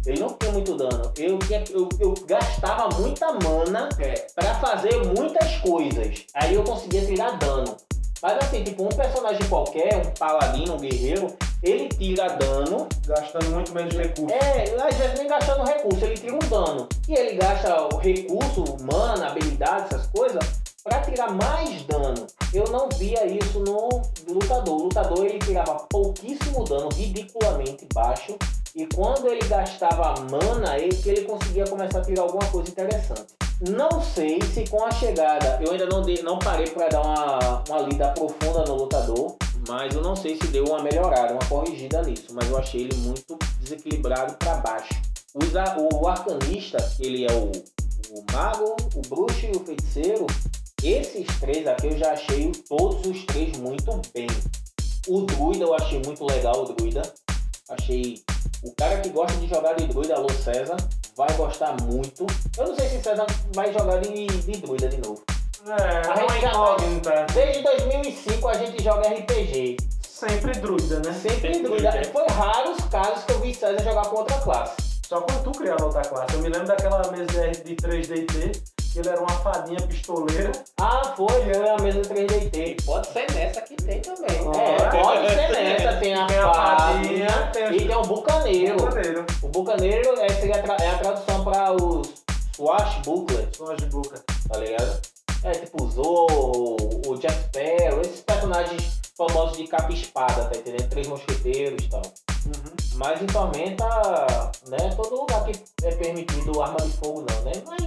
Ele 0.06 0.20
não 0.20 0.34
tinha 0.34 0.52
muito 0.52 0.76
dano. 0.76 1.12
Eu, 1.18 1.40
eu, 1.72 1.90
eu 2.00 2.14
gastava 2.28 2.90
muita 3.00 3.34
mana 3.34 3.90
É, 3.98 4.28
pra 4.36 4.54
fazer 4.56 5.04
muitas 5.18 5.56
coisas. 5.58 6.26
Aí 6.36 6.54
eu 6.54 6.64
conseguia 6.64 7.04
tirar 7.04 7.38
dano. 7.40 7.76
Mas 8.22 8.38
assim, 8.44 8.64
tipo, 8.64 8.84
um 8.84 8.90
personagem 8.90 9.48
qualquer, 9.50 10.06
um 10.06 10.12
paladino, 10.12 10.76
um 10.76 10.80
guerreiro, 10.80 11.36
ele 11.64 11.90
tira 11.90 12.28
dano. 12.30 12.88
Gastando 13.08 13.50
muito 13.50 13.74
menos 13.74 13.96
recursos. 13.96 14.32
É, 14.32 14.76
às 14.88 14.96
vezes 14.96 15.18
nem 15.18 15.28
gastando 15.28 15.64
recurso, 15.64 16.06
ele 16.06 16.16
tira 16.16 16.36
um 16.36 16.40
dano. 16.40 16.88
E 17.10 17.14
ele 17.16 17.38
gasta 17.38 17.88
o 17.92 17.98
recurso, 17.98 18.64
mana, 18.82 19.30
habilidade, 19.30 19.86
essas 19.86 20.06
coisas, 20.08 20.44
pra 20.86 21.02
tirar 21.02 21.34
mais 21.34 21.82
dano. 21.84 22.28
Eu 22.54 22.66
não 22.72 22.88
via 22.90 23.26
isso 23.26 23.60
no 23.60 23.90
lutador. 24.32 24.76
O 24.80 24.84
lutador 24.84 25.26
ele 25.26 25.40
tirava 25.40 25.76
pouquíssimo 25.90 26.64
dano, 26.64 26.90
ridiculamente 26.94 27.88
baixo. 27.94 28.38
E 28.76 28.86
quando 28.94 29.28
ele 29.28 29.46
gastava 29.48 30.14
mana, 30.30 30.78
ele, 30.78 30.96
que 30.96 31.10
ele 31.10 31.22
conseguia 31.26 31.66
começar 31.66 32.00
a 32.00 32.02
tirar 32.04 32.22
alguma 32.24 32.46
coisa 32.52 32.70
interessante. 32.70 33.26
Não 33.70 34.02
sei 34.02 34.40
se 34.42 34.68
com 34.70 34.84
a 34.86 34.92
chegada, 34.92 35.60
eu 35.62 35.72
ainda 35.72 35.86
não, 35.86 36.02
dei, 36.02 36.22
não 36.22 36.38
parei 36.38 36.68
para 36.70 36.90
dar 36.90 37.02
uma, 37.02 37.64
uma 37.70 37.80
lida 37.88 38.10
profunda 38.10 38.66
no 38.66 38.76
lutador, 38.76 39.38
mas 39.68 39.96
eu 39.96 40.02
não 40.02 40.14
sei 40.14 40.36
se 40.36 40.48
deu 40.48 40.66
uma 40.66 40.84
melhorada, 40.84 41.32
uma 41.34 41.46
corrigida 41.48 42.02
nisso, 42.04 42.28
mas 42.34 42.50
eu 42.50 42.58
achei 42.58 42.82
ele 42.82 42.96
muito 42.98 43.40
desequilibrado 43.62 44.34
para 44.36 44.56
baixo. 44.56 44.94
A- 45.58 45.78
o 45.80 46.08
arcanista, 46.08 46.78
ele 47.00 47.24
é 47.26 47.32
o, 47.32 47.50
o 48.14 48.26
mago, 48.34 48.76
o 48.94 49.02
bruxo 49.08 49.46
e 49.46 49.52
o 49.56 49.60
feiticeiro, 49.62 50.28
esses 50.94 51.28
três 51.40 51.66
aqui 51.68 51.88
eu 51.88 51.98
já 51.98 52.12
achei 52.14 52.52
todos 52.68 53.06
os 53.06 53.24
três 53.26 53.58
muito 53.58 54.02
bem. 54.14 54.28
O 55.08 55.22
druida 55.22 55.66
eu 55.66 55.74
achei 55.74 56.02
muito 56.06 56.26
legal, 56.26 56.64
o 56.64 56.66
druida. 56.74 57.02
Achei 57.70 58.24
o 58.64 58.72
cara 58.76 59.00
que 59.02 59.10
gosta 59.10 59.38
de 59.40 59.48
jogar 59.48 59.74
de 59.74 59.88
druida, 59.88 60.16
alô 60.16 60.30
César, 60.30 60.78
vai 61.16 61.32
gostar 61.36 61.76
muito. 61.84 62.26
Eu 62.58 62.68
não 62.68 62.76
sei 62.76 62.90
se 62.90 63.02
César 63.02 63.26
vai 63.54 63.72
jogar 63.74 64.00
de, 64.02 64.26
de 64.26 64.52
druida 64.58 64.88
de 64.88 64.98
novo. 64.98 65.24
É, 65.68 66.08
A 66.08 66.14
é 66.14 66.30
gente 66.30 66.42
já- 66.42 66.50
incógnita. 66.50 67.26
Desde 67.34 67.64
2005 67.64 68.48
a 68.48 68.54
gente 68.54 68.84
joga 68.84 69.10
RPG. 69.10 69.78
Sempre 70.08 70.52
druida, 70.54 71.00
né? 71.00 71.14
Sempre 71.14 71.60
druida. 71.62 71.92
Foi 72.12 72.26
raros 72.28 72.78
os 72.78 72.86
casos 72.86 73.24
que 73.26 73.32
eu 73.32 73.40
vi 73.42 73.54
César 73.54 73.84
jogar 73.84 74.06
com 74.08 74.18
outra 74.18 74.38
classe. 74.40 74.76
Só 75.08 75.22
quando 75.22 75.44
tu 75.44 75.52
criava 75.52 75.86
outra 75.86 76.02
classe. 76.02 76.34
Eu 76.36 76.42
me 76.42 76.50
lembro 76.50 76.68
daquela 76.68 77.12
mesa 77.12 77.50
de 77.64 77.76
3DT, 77.76 78.62
que 78.96 79.00
ele 79.02 79.10
era 79.10 79.20
uma 79.20 79.30
fadinha 79.40 79.80
pistoleira. 79.88 80.52
Ah, 80.80 81.14
foi, 81.16 81.28
foi 81.28 81.70
a 81.70 81.78
mesa 81.82 82.02
3DT. 82.02 82.84
pode 82.86 83.08
ser 83.08 83.32
nessa 83.34 83.62
que 83.62 83.76
tem 83.76 84.02
também. 84.02 84.38
É, 84.60 84.90
pode 85.02 85.28
ser 85.30 85.50
nessa. 85.52 85.98
Tem 85.98 86.14
a 86.14 86.28
Tem 86.28 86.38
a 86.38 86.54
fadinha 86.54 87.30
fadinha, 87.30 87.52
tem 87.54 87.64
a- 87.64 87.72
e 87.74 87.88
tem 87.88 87.96
o 87.96 88.02
bucaneiro. 88.04 88.84
Maneiro. 88.84 89.26
O 89.42 89.48
bucaneiro 89.48 90.20
é, 90.20 90.30
seria 90.30 90.56
é 90.56 90.90
a 90.90 90.98
tradução 91.00 91.44
para 91.44 91.72
os 91.74 92.14
swashbucklers. 92.56 93.58
São 93.58 93.72
as 93.72 93.78
de 93.78 93.86
boca. 93.88 94.24
tá 94.50 94.60
ligado? 94.60 95.02
É 95.44 95.52
tipo 95.52 95.84
o 95.84 95.90
Zorro, 95.90 96.76
o 97.08 97.18
Jack 97.18 97.34
Sparrow, 97.46 98.02
esses 98.02 98.22
personagens 98.22 99.02
famosos 99.18 99.58
de 99.58 99.68
capa 99.68 99.92
e 99.92 99.96
espada, 99.96 100.46
tá 100.46 100.58
entendendo? 100.58 100.90
Três 100.90 101.08
mosqueteiros 101.08 101.86
e 101.86 101.90
tal. 101.90 102.02
Uhum. 102.46 102.76
Mas 102.96 103.22
em 103.22 103.26
Tormenta, 103.28 103.86
né, 104.68 104.90
todo 104.96 105.16
lugar 105.16 105.44
que 105.46 105.52
é 105.84 105.92
permitido 105.96 106.62
arma 106.62 106.78
de 106.78 106.92
fogo 106.98 107.26
não, 107.30 107.42
né? 107.44 107.52
Mas 107.66 107.85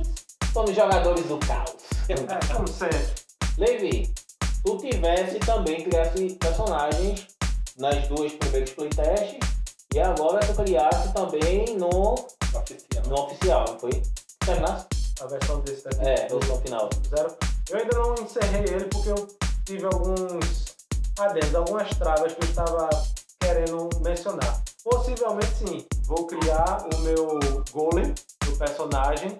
somos 0.59 0.75
jogadores 0.75 1.25
do 1.27 1.39
caos. 1.39 1.77
É, 2.09 2.53
como 2.53 2.67
sempre. 2.67 3.15
Levi, 3.59 4.13
tu 4.65 4.77
tivesse 4.79 5.39
também 5.39 5.85
criasse 5.85 6.35
personagens 6.35 7.29
nas 7.77 8.09
duas 8.09 8.33
primeiras 8.33 8.71
playtests 8.71 9.39
e 9.95 10.01
agora 10.01 10.41
tu 10.45 10.55
criasse 10.65 11.15
também 11.15 11.77
no, 11.77 12.15
Oficial. 12.55 13.05
no 13.07 13.15
oficial, 13.21 13.65
não 13.69 13.79
foi? 13.79 14.03
Terminasse? 14.41 14.87
A 15.21 15.27
versão 15.27 15.61
desse 15.61 15.85
daqui. 15.85 16.09
É, 16.09 16.25
a 16.25 16.29
versão 16.29 16.61
final. 16.61 16.91
Zero. 17.09 17.37
Eu 17.71 17.79
ainda 17.79 17.99
não 17.99 18.15
encerrei 18.15 18.63
ele 18.63 18.85
porque 18.87 19.11
eu 19.11 19.29
tive 19.65 19.85
alguns 19.85 20.77
adendos, 21.21 21.55
algumas 21.55 21.89
travas 21.91 22.33
que 22.33 22.45
eu 22.45 22.49
estava 22.49 22.89
querendo 23.39 23.89
mencionar. 24.03 24.61
Possivelmente 24.83 25.55
sim, 25.55 25.87
vou 26.05 26.27
criar 26.27 26.85
o 26.93 26.99
meu 26.99 27.39
golem 27.73 28.13
do 28.45 28.57
personagem, 28.57 29.39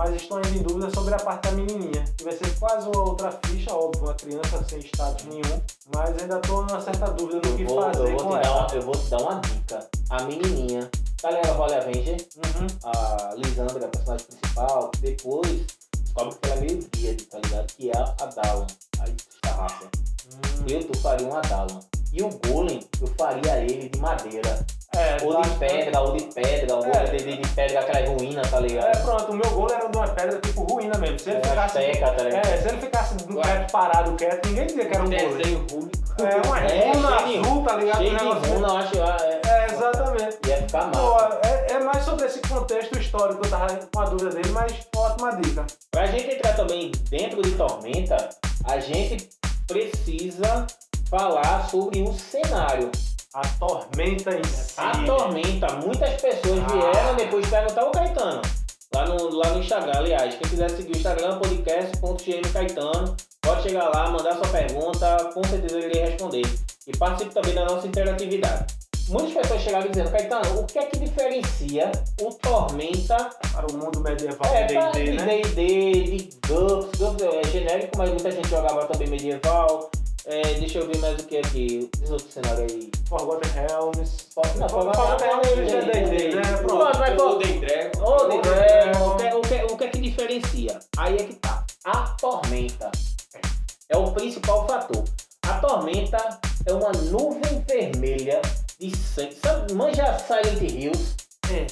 mas 0.00 0.14
estou 0.14 0.38
ainda 0.38 0.48
em 0.48 0.62
dúvida 0.62 0.90
sobre 0.94 1.12
a 1.12 1.18
parte 1.18 1.42
da 1.50 1.52
menininha, 1.52 2.02
que 2.16 2.24
vai 2.24 2.32
ser 2.32 2.58
quase 2.58 2.88
uma 2.88 3.02
outra 3.02 3.38
ficha, 3.44 3.74
óbvio, 3.74 4.04
uma 4.04 4.14
criança 4.14 4.64
sem 4.66 4.78
status 4.80 5.26
nenhum, 5.26 5.60
mas 5.94 6.22
ainda 6.22 6.36
estou 6.38 6.62
numa 6.64 6.80
certa 6.80 7.10
dúvida 7.10 7.38
do 7.40 7.54
que 7.54 7.64
Eu 7.64 7.68
vou, 7.68 7.82
fazer 7.82 8.00
eu, 8.00 8.16
vou 8.16 8.16
com 8.16 8.30
te 8.30 8.32
dar 8.32 8.44
ela. 8.46 8.56
uma, 8.66 8.74
eu 8.74 8.82
vou 8.82 8.94
te 8.94 9.10
dar 9.10 9.18
uma 9.18 9.40
dica. 9.40 9.90
A 10.08 10.22
menininha, 10.22 10.90
tá 11.20 11.30
ligado? 11.30 11.50
a 11.50 11.52
Holly 11.52 11.74
Avenger, 11.74 12.16
Uhum. 12.36 12.66
a 12.84 13.34
Lisandra, 13.34 13.84
a 13.84 13.88
personagem 13.88 14.26
principal, 14.26 14.90
depois 15.02 15.66
descobre 16.02 16.34
que 16.40 16.48
ela 16.48 16.56
é 16.56 16.60
meio 16.60 16.88
guia, 16.96 17.16
tá 17.30 17.38
ligado? 17.38 17.66
Que 17.74 17.90
é 17.90 17.98
a 17.98 18.26
Dawn, 18.26 18.66
a 19.00 19.04
estarraça. 19.04 19.90
faria 21.02 21.26
um 21.26 21.36
Adalan. 21.36 21.80
E 22.10 22.22
o 22.22 22.30
golem, 22.48 22.80
eu 23.02 23.06
faria 23.18 23.58
ele 23.64 23.90
de 23.90 23.98
madeira. 24.00 24.64
É, 24.96 25.24
Ou 25.24 25.40
de 25.40 25.50
pedra, 25.50 26.00
ou 26.00 26.16
de 26.16 26.24
pedra, 26.24 26.74
ou 26.74 26.84
É. 26.84 27.04
de, 27.04 27.16
de, 27.18 27.36
de 27.36 27.48
pedra, 27.50 27.80
aquela 27.80 28.08
ruína, 28.10 28.42
tá 28.42 28.58
ligado? 28.58 28.86
É, 28.88 28.96
pronto, 29.02 29.30
o 29.32 29.36
meu 29.36 29.50
gol 29.52 29.68
era 29.70 29.88
de 29.88 29.96
uma 29.96 30.08
pedra 30.08 30.40
tipo 30.40 30.62
ruína 30.64 30.98
mesmo. 30.98 31.18
Se 31.18 31.30
ele 31.30 31.38
É, 31.38 31.42
ficasse. 31.42 31.78
azteca, 31.78 32.10
tá 32.10 32.22
ligado? 32.24 32.46
É, 32.46 32.56
se 32.56 32.68
ele 32.68 32.78
ficasse 32.78 33.14
Ué. 33.32 33.42
quieto, 33.42 33.70
parado, 33.70 34.16
quieto, 34.16 34.46
ninguém 34.48 34.66
dizia 34.66 34.84
que 34.86 34.94
era 34.94 35.04
um 35.04 35.08
gol. 35.10 35.18
Desenho 35.38 35.60
público. 35.66 36.00
É, 36.20 36.46
uma 36.46 36.60
É, 36.60 36.92
runa 36.92 37.18
cheio 37.18 37.42
de- 37.42 37.48
azul, 37.48 37.62
tá 37.64 37.76
ligado? 37.76 37.96
Cheio 37.98 38.12
Um 38.14 38.40
de 38.40 38.48
runa, 38.48 38.68
eu 38.68 38.76
acho. 38.76 38.96
É, 38.98 39.40
É, 39.46 39.66
exatamente. 39.72 40.38
ia 40.48 40.56
ficar 40.56 40.90
Pô, 40.90 41.12
massa. 41.14 41.40
é, 41.44 41.72
é 41.72 41.78
mais 41.78 42.04
sobre 42.04 42.26
esse 42.26 42.40
contexto 42.40 42.98
histórico, 42.98 43.44
eu 43.46 43.50
tava 43.50 43.66
com 43.94 44.00
a 44.00 44.04
dúvida 44.06 44.30
dele, 44.30 44.50
mas 44.50 44.72
ótima 44.96 45.36
dica. 45.36 45.66
Pra 45.92 46.06
gente 46.06 46.34
entrar 46.34 46.54
também 46.56 46.90
dentro 47.08 47.40
de 47.42 47.52
Tormenta, 47.52 48.28
a 48.64 48.78
gente 48.80 49.30
precisa 49.68 50.66
falar 51.08 51.68
sobre 51.70 52.02
o 52.02 52.12
cenário. 52.12 52.90
A 53.32 53.46
tormenta 53.60 54.36
em 54.36 54.42
si. 54.42 54.74
A 54.76 54.90
Tormenta, 55.06 55.76
muitas 55.76 56.20
pessoas 56.20 56.58
vieram 56.72 57.14
depois 57.14 57.48
perguntar 57.48 57.86
o 57.86 57.92
Caetano. 57.92 58.42
Lá 58.92 59.06
no, 59.06 59.36
lá 59.36 59.50
no 59.50 59.60
Instagram, 59.60 59.92
aliás. 59.94 60.34
Quem 60.34 60.50
quiser 60.50 60.68
seguir 60.70 60.94
o 60.94 60.96
Instagram, 60.96 61.38
podcast.gmcaetano, 61.38 63.16
pode 63.40 63.62
chegar 63.62 63.88
lá, 63.94 64.10
mandar 64.10 64.34
sua 64.34 64.48
pergunta, 64.48 65.30
com 65.32 65.44
certeza 65.44 65.78
ele 65.78 65.86
irei 65.90 66.06
responder. 66.06 66.42
E 66.88 66.96
participe 66.96 67.32
também 67.32 67.54
da 67.54 67.66
nossa 67.66 67.86
interatividade. 67.86 68.74
Muitas 69.08 69.32
pessoas 69.32 69.62
chegaram 69.62 69.88
dizendo, 69.88 70.10
Caetano, 70.10 70.60
o 70.60 70.66
que 70.66 70.80
é 70.80 70.86
que 70.86 70.98
diferencia 70.98 71.92
o 72.20 72.34
Tormenta 72.34 73.30
Para 73.52 73.66
o 73.70 73.76
mundo 73.76 74.00
medieval 74.00 74.54
é, 74.54 74.66
D&D, 74.66 75.12
né? 75.12 75.24
D&D, 75.24 76.02
de 76.04 76.30
GURPS, 76.48 76.98
GURPS 76.98 77.22
é 77.22 77.44
genérico, 77.44 77.96
mas 77.96 78.10
muita 78.10 78.32
gente 78.32 78.48
jogava 78.48 78.86
também 78.86 79.08
medieval. 79.08 79.88
É, 80.30 80.54
deixa 80.60 80.78
eu 80.78 80.86
ver 80.86 80.96
mais 80.98 81.20
o 81.20 81.26
que 81.26 81.38
aqui, 81.38 81.90
os 82.04 82.10
outros 82.12 82.32
cenários 82.32 82.72
aí. 82.72 82.88
Forgotten 83.08 83.50
Realms. 83.50 84.28
Não, 84.60 84.68
Forgotten 84.68 85.26
Realms 85.26 85.72
é 85.72 85.76
é 85.76 86.04
D&D, 86.04 86.34
né? 86.36 86.42
Pronto, 86.58 86.98
mas. 87.00 87.20
Ô, 87.20 87.38
de 87.38 87.44
Ô, 88.00 88.40
Dragon, 88.40 89.16
Dragon. 89.16 89.38
o 89.38 89.42
que, 89.42 89.54
o, 89.54 89.66
que, 89.66 89.72
o 89.72 89.76
que 89.76 89.84
é 89.84 89.88
que 89.88 89.98
diferencia? 89.98 90.78
Aí 90.98 91.16
é 91.16 91.24
que 91.24 91.34
tá. 91.34 91.66
A 91.84 92.10
tormenta 92.10 92.92
é 93.88 93.96
o 93.96 94.12
principal 94.12 94.68
fator. 94.68 95.02
A 95.42 95.58
tormenta 95.58 96.40
é 96.64 96.72
uma 96.74 96.92
nuvem 96.92 97.64
vermelha 97.66 98.40
de 98.78 98.96
sangue. 98.96 99.34
Sabe, 99.34 99.72
manja 99.72 100.16
Silent 100.20 100.62
Hills? 100.62 101.16
É. 101.52 101.66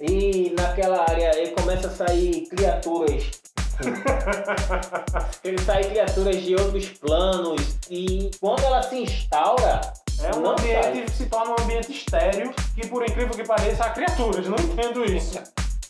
E 0.00 0.54
naquela 0.58 1.02
área 1.02 1.30
aí 1.32 1.50
começa 1.50 1.88
a 1.88 1.90
sair 1.90 2.46
criaturas. 2.46 3.43
Ele 5.44 5.58
sai 5.60 5.84
criaturas 5.84 6.42
de 6.42 6.54
outros 6.56 6.86
planos. 6.88 7.60
E 7.90 8.30
quando 8.40 8.62
ela 8.64 8.82
se 8.82 8.96
instaura. 8.96 9.80
É 10.22 10.34
um 10.36 10.40
não 10.40 10.56
sai. 10.56 10.90
ambiente, 10.90 11.10
se 11.10 11.26
torna 11.26 11.50
um 11.58 11.64
ambiente 11.64 11.90
estéreo, 11.92 12.54
que 12.74 12.86
por 12.86 13.02
incrível 13.02 13.34
que 13.34 13.44
pareça, 13.44 13.84
há 13.84 13.90
criaturas. 13.90 14.46
Não 14.46 14.56
entendo 14.58 15.04
isso. 15.04 15.38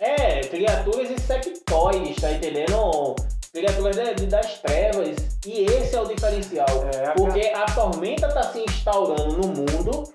É, 0.01 0.41
criaturas 0.41 1.11
insectoides, 1.11 2.17
tá 2.17 2.33
entendendo? 2.33 3.15
Criaturas 3.53 3.97
das 4.29 4.59
trevas. 4.61 5.17
E 5.47 5.65
esse 5.67 5.95
é 5.95 6.01
o 6.01 6.07
diferencial. 6.07 6.67
É, 6.95 7.07
a- 7.07 7.13
porque 7.13 7.53
a 7.55 7.67
tormenta 7.67 8.29
tá 8.29 8.43
se 8.53 8.61
instaurando 8.61 9.37
no 9.37 9.49
mundo. 9.49 10.13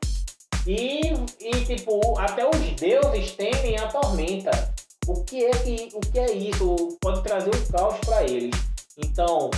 E, 0.67 1.13
e 1.39 1.51
tipo, 1.65 2.19
até 2.19 2.45
os 2.47 2.57
deuses 2.79 3.31
temem 3.31 3.77
a 3.77 3.87
tormenta. 3.87 4.51
O 5.09 5.23
que 5.23 5.43
é 5.45 5.51
que 5.51 5.89
o 5.95 5.99
que 5.99 6.19
é 6.19 6.31
isso? 6.31 6.97
Pode 7.01 7.23
trazer 7.23 7.49
o 7.49 7.71
caos 7.71 7.97
para 8.05 8.23
eles. 8.23 8.55
Então, 8.97 9.49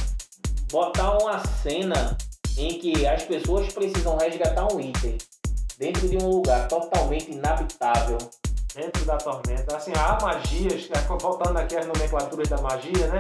botar 0.72 1.18
uma 1.18 1.40
cena 1.62 2.18
em 2.58 2.80
que 2.80 3.06
as 3.06 3.24
pessoas 3.24 3.72
precisam 3.74 4.18
resgatar 4.18 4.74
um 4.74 4.80
item 4.80 5.18
dentro 5.78 6.08
de 6.08 6.18
um 6.24 6.28
lugar 6.30 6.68
totalmente 6.68 7.32
inabitável. 7.32 8.18
Dentro 8.74 9.04
da 9.04 9.18
tormenta. 9.18 9.76
Assim, 9.76 9.92
há 9.98 10.18
magias, 10.22 10.88
né, 10.88 10.96
voltando 11.20 11.58
aqui 11.58 11.76
às 11.76 11.86
nomenclaturas 11.86 12.48
da 12.48 12.58
magia, 12.62 13.08
né? 13.08 13.18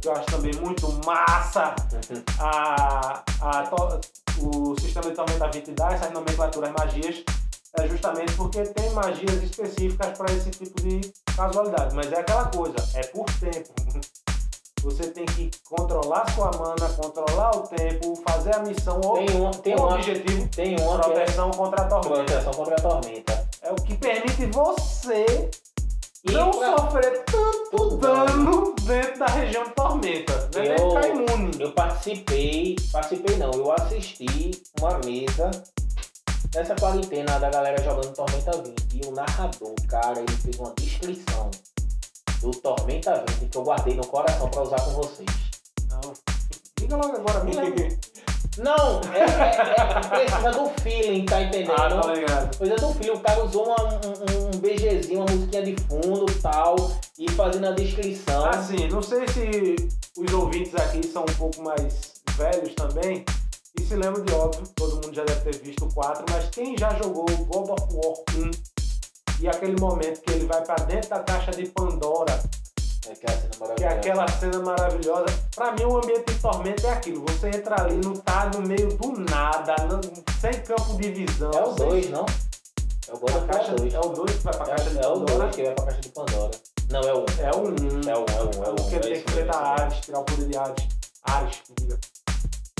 Que 0.00 0.08
eu 0.08 0.12
acho 0.12 0.24
também 0.26 0.54
muito 0.54 0.90
massa. 1.04 1.74
A, 2.40 3.22
a, 3.42 3.62
to- 3.66 4.00
o 4.40 4.74
sistema 4.80 5.10
de 5.10 5.14
tormenta 5.16 5.50
20 5.50 5.70
dá 5.72 5.88
essas 5.92 6.10
nomenclaturas 6.12 6.72
magias 6.72 7.22
é 7.78 7.86
justamente 7.88 8.32
porque 8.34 8.62
tem 8.62 8.88
magias 8.92 9.42
específicas 9.42 10.16
para 10.16 10.32
esse 10.32 10.50
tipo 10.50 10.80
de 10.82 11.00
casualidade. 11.36 11.94
Mas 11.94 12.12
é 12.12 12.20
aquela 12.20 12.46
coisa, 12.46 12.76
é 12.94 13.06
por 13.06 13.26
tempo. 13.40 13.72
Você 14.82 15.04
tem 15.10 15.24
que 15.24 15.50
controlar 15.70 16.30
sua 16.34 16.50
mana, 16.58 16.88
controlar 16.94 17.56
o 17.56 17.60
tempo, 17.62 18.14
fazer 18.28 18.54
a 18.54 18.58
missão 18.58 19.00
ou 19.02 19.14
Tem 19.24 19.40
um, 19.40 19.50
tem 19.50 19.74
o 19.74 19.78
uma, 19.78 19.94
objetivo, 19.94 20.48
tem 20.48 20.76
uma 20.78 20.98
que 21.00 21.10
é 21.10 21.14
proteção 21.14 21.50
contra 21.52 21.82
a 21.82 21.88
tormenta. 21.88 22.24
proteção 22.24 22.52
contra 22.52 22.74
a 22.74 22.80
tormenta. 22.80 23.48
É 23.62 23.72
o 23.72 23.76
que 23.76 23.96
permite 23.96 24.44
você 24.46 25.50
E 26.22 26.32
não 26.32 26.50
pra- 26.50 26.76
sofrer 26.76 27.24
tanto 27.24 27.96
dano 27.96 28.74
dentro 28.82 29.18
da 29.20 29.26
região 29.26 29.64
de 29.64 29.70
tormenta. 29.70 30.50
É 30.54 30.60
nem 30.60 30.76
Eu-. 30.78 31.60
Eu 31.60 31.72
participei, 31.72 32.76
participei 32.92 33.36
não, 33.36 33.50
eu 33.52 33.72
assisti 33.72 34.50
uma 34.78 34.98
mesa 34.98 35.50
nessa 36.54 36.74
quarentena 36.76 37.38
da 37.38 37.50
galera 37.50 37.82
jogando 37.82 38.12
Tormenta 38.14 38.52
20 38.62 38.74
e 38.94 39.06
o 39.06 39.10
narrador, 39.12 39.74
cara, 39.88 40.18
ele 40.20 40.32
fez 40.36 40.56
uma 40.58 40.72
descrição 40.76 41.50
do 42.40 42.50
Tormenta 42.50 43.24
20 43.40 43.48
que 43.50 43.58
eu 43.58 43.62
guardei 43.62 43.94
no 43.94 44.06
coração 44.06 44.48
pra 44.48 44.62
usar 44.62 44.80
com 44.80 44.90
vocês. 44.92 45.28
Não. 45.90 46.12
Diga 46.78 46.96
logo 46.96 47.16
agora, 47.16 47.44
me 47.44 47.54
lembra. 47.54 47.88
Não, 48.58 49.00
é, 49.12 49.18
é- 49.18 49.80
é- 49.80 50.08
precisa 50.08 50.50
do 50.52 50.68
feeling, 50.80 51.24
tá 51.24 51.42
entendendo? 51.42 51.72
Ah, 51.72 51.88
tá 52.02 52.14
ligado. 52.14 52.56
Coisa 52.56 52.76
do 52.76 52.94
filho, 52.94 53.14
o 53.14 53.20
cara 53.20 53.44
usou 53.44 53.66
uma- 53.66 53.94
um, 54.06 54.46
um 54.46 54.58
BGzinho, 54.60 55.20
uma 55.20 55.26
musiquinha 55.32 55.62
de 55.62 55.74
fundo 55.88 56.26
tal, 56.40 56.76
e 57.18 57.28
fazendo 57.32 57.66
a 57.66 57.72
descrição. 57.72 58.44
Assim, 58.44 58.86
não 58.88 59.02
sei 59.02 59.26
se 59.26 59.74
os 60.16 60.32
ouvintes 60.32 60.72
aqui 60.76 61.04
são 61.04 61.22
um 61.22 61.34
pouco 61.36 61.62
mais 61.62 62.12
velhos 62.36 62.72
também 62.74 63.24
e 63.43 63.43
se 63.86 63.94
lembram 63.94 64.24
de 64.24 64.32
óbvio, 64.34 64.66
todo 64.74 64.94
mundo 64.96 65.14
já 65.14 65.24
deve 65.24 65.40
ter 65.52 65.62
visto 65.62 65.84
o 65.84 65.94
4, 65.94 66.24
mas 66.30 66.48
quem 66.50 66.76
já 66.78 66.90
jogou 66.94 67.24
God 67.26 67.70
of 67.70 67.82
War 67.94 68.14
1 68.36 68.50
e 69.40 69.48
aquele 69.48 69.78
momento 69.80 70.20
que 70.22 70.32
ele 70.32 70.46
vai 70.46 70.62
pra 70.64 70.76
dentro 70.76 71.10
da 71.10 71.20
caixa 71.20 71.50
de 71.50 71.66
Pandora, 71.66 72.40
É 73.06 73.14
que 73.14 73.26
é 73.26 73.74
que 73.76 73.84
é 73.84 73.88
aquela 73.88 74.26
cena 74.28 74.58
maravilhosa, 74.60 75.26
pra 75.54 75.72
mim 75.72 75.84
o 75.84 75.98
ambiente 75.98 76.32
de 76.32 76.40
tormenta 76.40 76.86
é 76.86 76.90
aquilo, 76.92 77.24
você 77.28 77.48
entra 77.48 77.82
ali, 77.82 77.96
não 78.02 78.14
tá 78.14 78.50
no 78.54 78.66
meio 78.66 78.88
do 78.96 79.12
nada, 79.30 79.74
não- 79.90 80.00
sem 80.40 80.52
campo 80.62 80.96
de 80.96 81.10
visão. 81.10 81.50
É 81.52 81.62
o 81.62 81.76
sem- 81.76 81.88
2, 81.88 82.10
não? 82.10 82.24
É 83.06 83.12
o 83.12 83.18
God 83.18 83.46
caixa, 83.50 83.72
2. 83.74 83.92
é 83.92 83.98
o 84.00 84.08
2 84.08 84.32
que 84.32 84.42
vai 84.42 84.56
pra 84.56 84.66
caixa 84.66 84.88
de 84.90 84.96
É 84.96 85.00
o 85.06 85.12
Pandora. 85.12 85.38
2 85.38 85.54
que 85.56 85.62
vai 85.64 85.74
pra 85.74 85.84
caixa 85.84 86.00
de 86.00 86.08
Pandora. 86.08 86.50
Não, 86.90 87.00
é 87.00 87.12
o 87.14 87.18
1. 87.18 87.24
É 87.40 87.50
o 87.50 87.58
1. 87.60 88.08
É 88.08 88.16
o 88.16 88.20
1, 88.20 88.30
é 88.38 88.42
o 88.42 88.60
1, 88.60 88.64
é 88.64 88.68
o 88.70 88.72
1. 88.72 88.76
Porque 88.76 88.94
ele 88.94 89.02
tem 89.02 89.22
que 89.22 89.30
enfrentar 89.30 89.58
Ares, 89.58 90.00
tirar 90.00 90.20
o 90.20 90.24
poder 90.24 90.46
de 90.48 90.56
Ares. 90.56 90.88
Ares, 91.24 91.56
que 91.66 91.74
diga. 91.82 91.98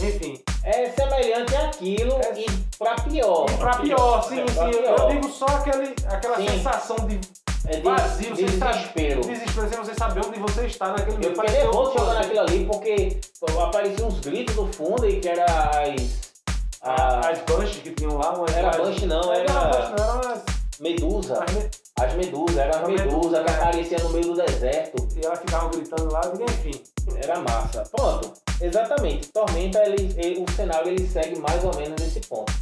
Enfim, 0.08 0.42
É 0.66 0.88
semelhante 0.90 1.54
àquilo 1.56 2.14
É- 2.22 2.40
e 2.40 2.46
pra 2.78 2.94
pior. 2.94 3.46
e 3.50 3.56
pra 3.58 3.76
pior, 3.76 4.22
sim, 4.24 4.40
É, 4.40 4.46
sim. 4.46 4.54
pra 4.54 4.70
Eu 4.70 4.82
pior. 4.96 5.10
digo 5.10 5.28
só 5.28 5.44
aquele, 5.46 5.94
aquela 6.08 6.36
Sim. 6.36 6.48
sensação 6.48 6.96
de 7.06 7.20
É 7.66 7.76
de, 7.76 7.82
vazio, 7.82 8.34
de 8.34 8.42
você 8.46 8.56
desespero. 8.56 9.20
desespero, 9.20 9.68
sem 9.68 9.78
você 9.78 9.94
saber 9.94 10.24
onde 10.26 10.38
você 10.40 10.66
está 10.66 10.88
naquele 10.88 11.16
Eu 11.16 11.18
meio. 11.18 11.34
fiquei 11.34 11.50
nervoso 11.50 11.92
jogando 11.98 12.16
aquilo 12.18 12.40
ali 12.40 12.64
porque 12.64 13.20
apareciam 13.62 14.08
uns 14.08 14.20
gritos 14.20 14.54
do 14.54 14.66
fundo 14.72 15.06
e 15.06 15.20
que 15.20 15.28
era 15.28 15.44
as. 15.44 16.32
A- 16.80 16.92
a- 16.92 17.30
As 17.30 17.38
bunches 17.40 17.82
que 17.82 17.90
tinham 17.92 18.16
lá, 18.16 18.30
umas. 18.36 18.54
Era 18.54 18.70
bunch 18.70 19.04
não, 19.06 19.20
Não 19.22 19.32
era- 19.32 19.50
era 19.50 19.66
bunch, 19.68 20.00
não, 20.00 20.20
era. 20.30 20.44
Medusa. 20.80 21.34
umas 21.38 21.52
me- 21.52 21.70
As 22.00 22.14
medusas, 22.14 22.56
eram 22.56 22.70
as 22.70 22.84
A 22.84 22.88
medusas 22.88 23.12
medusa, 23.12 23.44
que 23.44 23.50
é. 23.50 23.54
apareciam 23.54 24.00
no 24.02 24.08
meio 24.10 24.26
do 24.26 24.34
deserto. 24.34 25.08
E 25.16 25.24
elas 25.24 25.38
ficavam 25.38 25.70
gritando 25.70 26.12
lá, 26.12 26.20
enfim. 26.48 26.82
Era 27.22 27.38
massa. 27.40 27.82
Pronto, 27.94 28.32
exatamente. 28.60 29.28
Tormenta, 29.32 29.78
ele, 29.86 30.12
ele- 30.20 30.42
o 30.44 30.50
cenário 30.56 30.88
ele 30.88 31.06
segue 31.08 31.38
mais 31.38 31.62
ou 31.64 31.74
menos 31.76 32.00
nesse 32.00 32.20
ponto. 32.20 32.52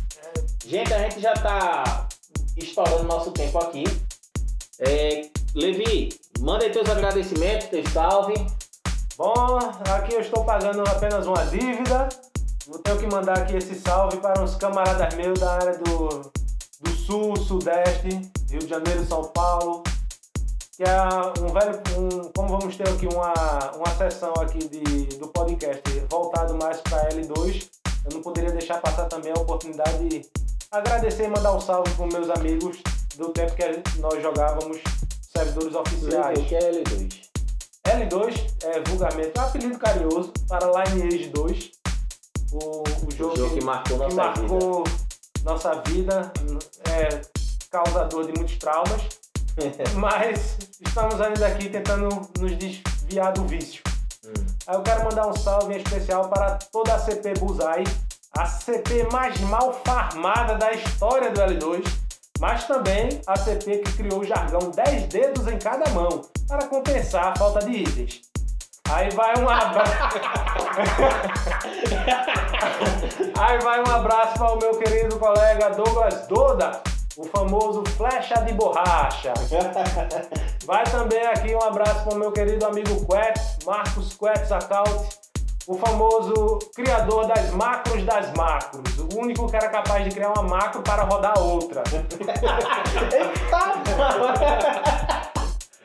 Gente, 0.66 0.92
a 0.92 0.98
gente 0.98 1.20
já 1.20 1.32
tá 1.34 2.06
estourando 2.56 3.04
nosso 3.04 3.30
tempo 3.32 3.58
aqui. 3.58 3.84
É, 4.80 5.28
Levi, 5.54 6.10
manda 6.40 6.64
aí 6.64 6.70
teus 6.70 6.88
agradecimentos, 6.88 7.68
teu 7.68 7.82
salve. 7.90 8.34
Bom, 9.16 9.58
aqui 9.94 10.14
eu 10.14 10.20
estou 10.20 10.44
pagando 10.44 10.82
apenas 10.82 11.26
uma 11.26 11.44
dívida. 11.46 12.08
Vou 12.66 12.78
ter 12.78 12.96
que 12.98 13.06
mandar 13.06 13.38
aqui 13.38 13.56
esse 13.56 13.74
salve 13.74 14.16
para 14.18 14.42
uns 14.42 14.54
camaradas 14.56 15.14
meus 15.14 15.38
da 15.38 15.52
área 15.54 15.78
do, 15.78 16.32
do 16.82 16.90
Sul, 16.90 17.36
Sudeste, 17.36 18.08
Rio 18.50 18.60
de 18.60 18.68
Janeiro, 18.68 19.04
São 19.06 19.24
Paulo. 19.24 19.82
Que 20.76 20.84
é 20.84 20.96
um 21.40 21.52
velho. 21.52 21.80
Um, 21.96 22.32
como 22.34 22.58
vamos 22.58 22.76
ter 22.76 22.88
aqui 22.88 23.06
uma, 23.06 23.32
uma 23.76 23.96
sessão 23.96 24.32
aqui 24.40 24.58
de, 24.68 25.16
do 25.18 25.28
podcast 25.28 25.82
voltado 26.10 26.54
mais 26.56 26.80
para 26.80 27.10
L2, 27.10 27.68
eu 28.06 28.14
não 28.14 28.22
poderia 28.22 28.50
deixar 28.50 28.80
passar 28.80 29.04
também 29.06 29.32
a 29.36 29.40
oportunidade 29.40 30.08
de 30.08 30.22
agradecer 30.70 31.24
e 31.24 31.28
mandar 31.28 31.54
um 31.54 31.60
salve 31.60 31.90
para 31.90 32.06
os 32.06 32.14
meus 32.14 32.30
amigos 32.30 32.78
do 33.16 33.28
tempo 33.28 33.54
que 33.54 34.00
nós 34.00 34.22
jogávamos 34.22 34.78
servidores 35.20 35.74
oficiais. 35.74 36.38
O 36.38 36.44
que 36.44 36.54
é 36.54 36.72
L2? 36.72 37.32
L2 37.84 38.64
é 38.64 38.80
vulgarmente 38.88 39.38
um 39.38 39.42
apelido 39.42 39.78
carinhoso 39.78 40.32
para 40.48 40.66
Lineage 40.66 41.28
2. 41.28 41.70
o, 42.52 42.82
o 42.82 43.10
jogo, 43.10 43.34
O 43.34 43.36
jogo 43.36 43.54
que 43.54 43.64
marcou 43.64 44.08
que 44.08 44.14
marcou 44.14 44.84
nossa 45.44 45.82
vida, 45.86 46.32
é 46.88 47.20
causador 47.70 48.26
de 48.26 48.32
muitos 48.38 48.56
traumas, 48.58 49.02
mas 49.96 50.58
estamos 50.80 51.20
ainda 51.20 51.46
aqui 51.46 51.68
tentando 51.68 52.08
nos 52.38 52.56
desviar 52.56 53.32
do 53.32 53.44
vício. 53.46 53.82
Hum. 54.24 54.32
Aí 54.66 54.76
eu 54.76 54.82
quero 54.82 55.04
mandar 55.04 55.26
um 55.26 55.36
salve 55.36 55.74
em 55.74 55.78
especial 55.78 56.28
para 56.28 56.58
toda 56.72 56.94
a 56.94 56.98
CP 56.98 57.34
Buzai, 57.40 57.84
a 58.38 58.46
CP 58.46 59.08
mais 59.12 59.38
mal 59.40 59.72
farmada 59.84 60.54
da 60.56 60.72
história 60.72 61.30
do 61.30 61.40
L2, 61.40 61.84
mas 62.38 62.66
também 62.66 63.20
a 63.26 63.36
CP 63.36 63.78
que 63.78 63.92
criou 63.94 64.20
o 64.20 64.24
jargão 64.24 64.70
10 64.70 65.06
dedos 65.08 65.46
em 65.48 65.58
cada 65.58 65.90
mão 65.90 66.22
para 66.48 66.66
compensar 66.66 67.28
a 67.28 67.36
falta 67.36 67.64
de 67.66 67.78
itens. 67.78 68.22
Aí 68.90 69.10
vai 69.10 69.38
um 69.38 69.48
abraço. 69.48 70.18
Aí 73.38 73.58
vai 73.60 73.80
um 73.80 73.90
abraço 73.90 74.34
para 74.34 74.52
o 74.52 74.58
meu 74.58 74.72
querido 74.78 75.18
colega 75.18 75.70
Douglas 75.70 76.26
Doda, 76.26 76.80
o 77.16 77.24
famoso 77.24 77.82
flecha 77.96 78.34
de 78.42 78.52
borracha. 78.54 79.34
Vai 80.64 80.84
também 80.84 81.26
aqui 81.26 81.54
um 81.54 81.62
abraço 81.62 82.04
para 82.04 82.14
o 82.14 82.18
meu 82.18 82.30
querido 82.32 82.64
amigo 82.64 83.04
Quetz, 83.06 83.58
Marcos 83.66 84.16
Quetz 84.16 84.52
Account, 84.52 85.18
o 85.66 85.74
famoso 85.74 86.58
criador 86.74 87.26
das 87.26 87.50
macros 87.50 88.04
das 88.04 88.32
macros, 88.32 88.96
o 88.98 89.18
único 89.18 89.46
que 89.48 89.56
era 89.56 89.68
capaz 89.68 90.04
de 90.04 90.10
criar 90.10 90.30
uma 90.30 90.42
macro 90.44 90.80
para 90.82 91.02
rodar 91.02 91.38
outra. 91.38 91.82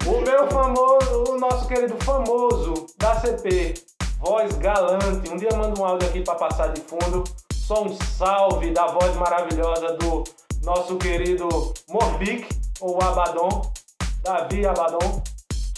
O 0.08 0.22
meu 0.22 0.48
famoso, 0.48 1.34
o 1.34 1.38
nosso 1.38 1.68
querido 1.68 1.98
famoso 1.98 2.86
da 2.98 3.16
CP, 3.16 3.74
voz 4.20 4.54
galante. 4.58 5.30
Um 5.32 5.38
dia 5.38 5.50
manda 5.56 5.80
um 5.80 5.86
áudio 5.86 6.08
aqui 6.08 6.22
para 6.22 6.36
passar 6.36 6.68
de 6.68 6.82
fundo. 6.82 7.24
Só 7.54 7.84
um 7.84 7.96
salve 8.18 8.72
da 8.72 8.88
voz 8.88 9.16
maravilhosa 9.16 9.94
do 9.94 10.24
nosso 10.64 10.98
querido 10.98 11.74
Morbic, 11.90 12.48
ou 12.80 13.02
Abaddon, 13.02 13.62
Davi 14.24 14.66
Abaddon. 14.66 15.22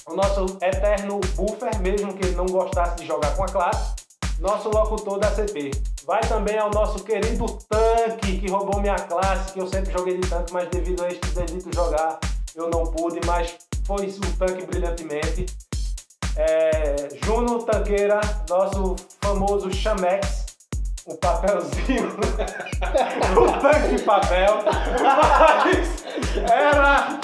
O 0.07 0.15
nosso 0.15 0.57
eterno 0.61 1.19
buffer, 1.35 1.79
mesmo 1.81 2.13
que 2.13 2.25
ele 2.25 2.35
não 2.35 2.45
gostasse 2.45 2.95
de 2.97 3.05
jogar 3.05 3.35
com 3.35 3.43
a 3.43 3.47
classe. 3.47 3.95
Nosso 4.39 4.69
locutor 4.69 5.19
da 5.19 5.29
CP. 5.31 5.71
Vai 6.05 6.21
também 6.21 6.57
ao 6.57 6.71
nosso 6.71 7.03
querido 7.03 7.45
tanque, 7.69 8.39
que 8.39 8.49
roubou 8.49 8.81
minha 8.81 8.95
classe, 8.95 9.53
que 9.53 9.59
eu 9.59 9.67
sempre 9.67 9.91
joguei 9.91 10.17
de 10.17 10.27
tanque, 10.27 10.51
mas 10.53 10.67
devido 10.69 11.03
a 11.03 11.09
este 11.09 11.27
bendito 11.31 11.69
jogar, 11.75 12.19
eu 12.55 12.69
não 12.69 12.83
pude, 12.85 13.19
mas 13.27 13.57
foi 13.85 14.07
o 14.07 14.37
tanque 14.37 14.65
brilhantemente. 14.65 15.45
É, 16.41 17.09
Juno 17.25 17.63
Tanqueira, 17.63 18.21
nosso 18.47 18.95
famoso 19.19 19.69
Chamex, 19.73 20.48
o 21.05 21.15
papelzinho, 21.17 22.09
o 23.37 23.61
tanque 23.61 23.95
de 23.95 24.01
papel, 24.03 24.63
mas 25.01 26.03
era 26.49 27.19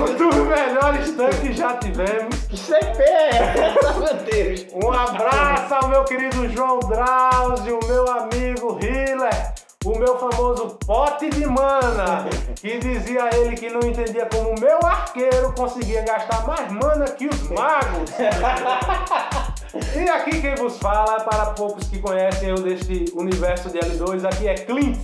um 0.00 0.16
dos 0.16 0.36
melhores 0.36 1.16
tanques 1.16 1.38
que 1.40 1.52
já 1.52 1.76
tivemos. 1.78 2.34
CP 2.54 3.02
é 3.02 3.28
essa, 3.30 3.92
meu 3.94 4.14
Deus? 4.14 4.66
Um 4.74 4.92
abraço 4.92 5.74
ao 5.74 5.88
meu 5.88 6.04
querido 6.04 6.48
João 6.50 6.78
Drauzio, 6.80 7.80
meu 7.86 8.06
amigo 8.08 8.78
Hiller, 8.80 9.54
o 9.84 9.98
meu 9.98 10.18
famoso 10.18 10.78
pote 10.86 11.30
de 11.30 11.46
mana, 11.46 12.26
que 12.56 12.78
dizia 12.78 13.30
ele 13.34 13.56
que 13.56 13.70
não 13.70 13.80
entendia 13.80 14.26
como 14.26 14.50
o 14.50 14.60
meu 14.60 14.78
arqueiro 14.84 15.52
conseguia 15.54 16.02
gastar 16.02 16.46
mais 16.46 16.70
mana 16.70 17.06
que 17.06 17.26
os 17.26 17.42
magos. 17.50 18.10
E 19.74 20.08
aqui 20.08 20.40
quem 20.40 20.54
vos 20.54 20.78
fala, 20.78 21.20
para 21.20 21.50
poucos 21.52 21.86
que 21.88 21.98
conhecem 21.98 22.48
eu 22.48 22.56
deste 22.56 23.12
universo 23.14 23.68
de 23.68 23.78
L2, 23.78 24.24
aqui 24.24 24.48
é 24.48 24.54
Clint, 24.54 24.98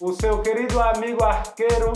o 0.00 0.12
seu 0.12 0.40
querido 0.42 0.80
amigo 0.80 1.24
arqueiro, 1.24 1.92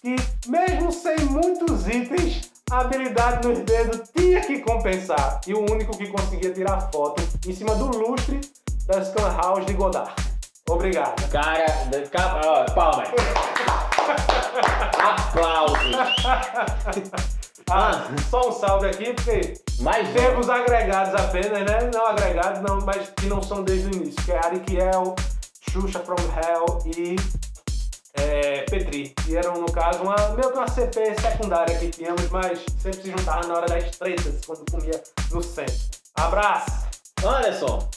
que 0.00 0.16
mesmo 0.48 0.90
sem 0.90 1.16
muitos 1.26 1.86
itens, 1.86 2.50
a 2.70 2.80
habilidade 2.80 3.46
nos 3.46 3.60
dedos 3.60 4.10
tinha 4.16 4.40
que 4.40 4.60
compensar. 4.60 5.40
E 5.46 5.54
o 5.54 5.60
único 5.60 5.96
que 5.96 6.08
conseguia 6.08 6.52
tirar 6.52 6.90
foto 6.92 7.22
em 7.46 7.54
cima 7.54 7.74
do 7.76 7.86
lustre 7.86 8.40
das 8.86 9.10
Clan 9.12 9.36
House 9.36 9.64
de 9.66 9.74
Godard. 9.74 10.12
Obrigado. 10.68 11.30
Cara, 11.30 12.66
palmas. 12.74 13.08
Aplausos. 14.98 15.94
Ah, 17.70 18.08
só 18.30 18.48
um 18.48 18.52
salve 18.52 18.86
aqui, 18.88 19.14
porque 19.14 19.54
Mais 19.80 20.06
temos 20.12 20.48
agregados 20.50 21.14
apenas, 21.20 21.60
né? 21.64 21.90
Não 21.92 22.06
agregados, 22.06 22.60
não, 22.60 22.78
mas 22.84 23.08
que 23.16 23.26
não 23.26 23.42
são 23.42 23.62
desde 23.62 23.88
o 23.88 23.94
início, 23.94 24.22
que 24.24 24.32
é 24.32 24.38
Arikiel, 24.38 25.14
Xuxa 25.70 26.00
from 26.00 26.16
Hell 26.16 26.78
e 26.86 27.16
é, 28.14 28.62
Petri. 28.62 29.14
E 29.26 29.36
eram, 29.36 29.54
no 29.54 29.72
caso, 29.72 30.02
uma, 30.02 30.14
meio 30.36 30.50
que 30.52 30.58
uma 30.58 30.68
CP 30.68 31.14
secundária 31.20 31.76
que 31.78 31.88
tínhamos, 31.88 32.28
mas 32.30 32.60
sempre 32.78 33.02
se 33.02 33.10
juntavam 33.10 33.48
na 33.48 33.54
hora 33.54 33.66
das 33.66 33.90
tretas, 33.96 34.44
quando 34.46 34.70
comia 34.70 35.02
no 35.32 35.42
centro. 35.42 35.74
Abraço! 36.16 36.84
Anderson, 37.24 37.88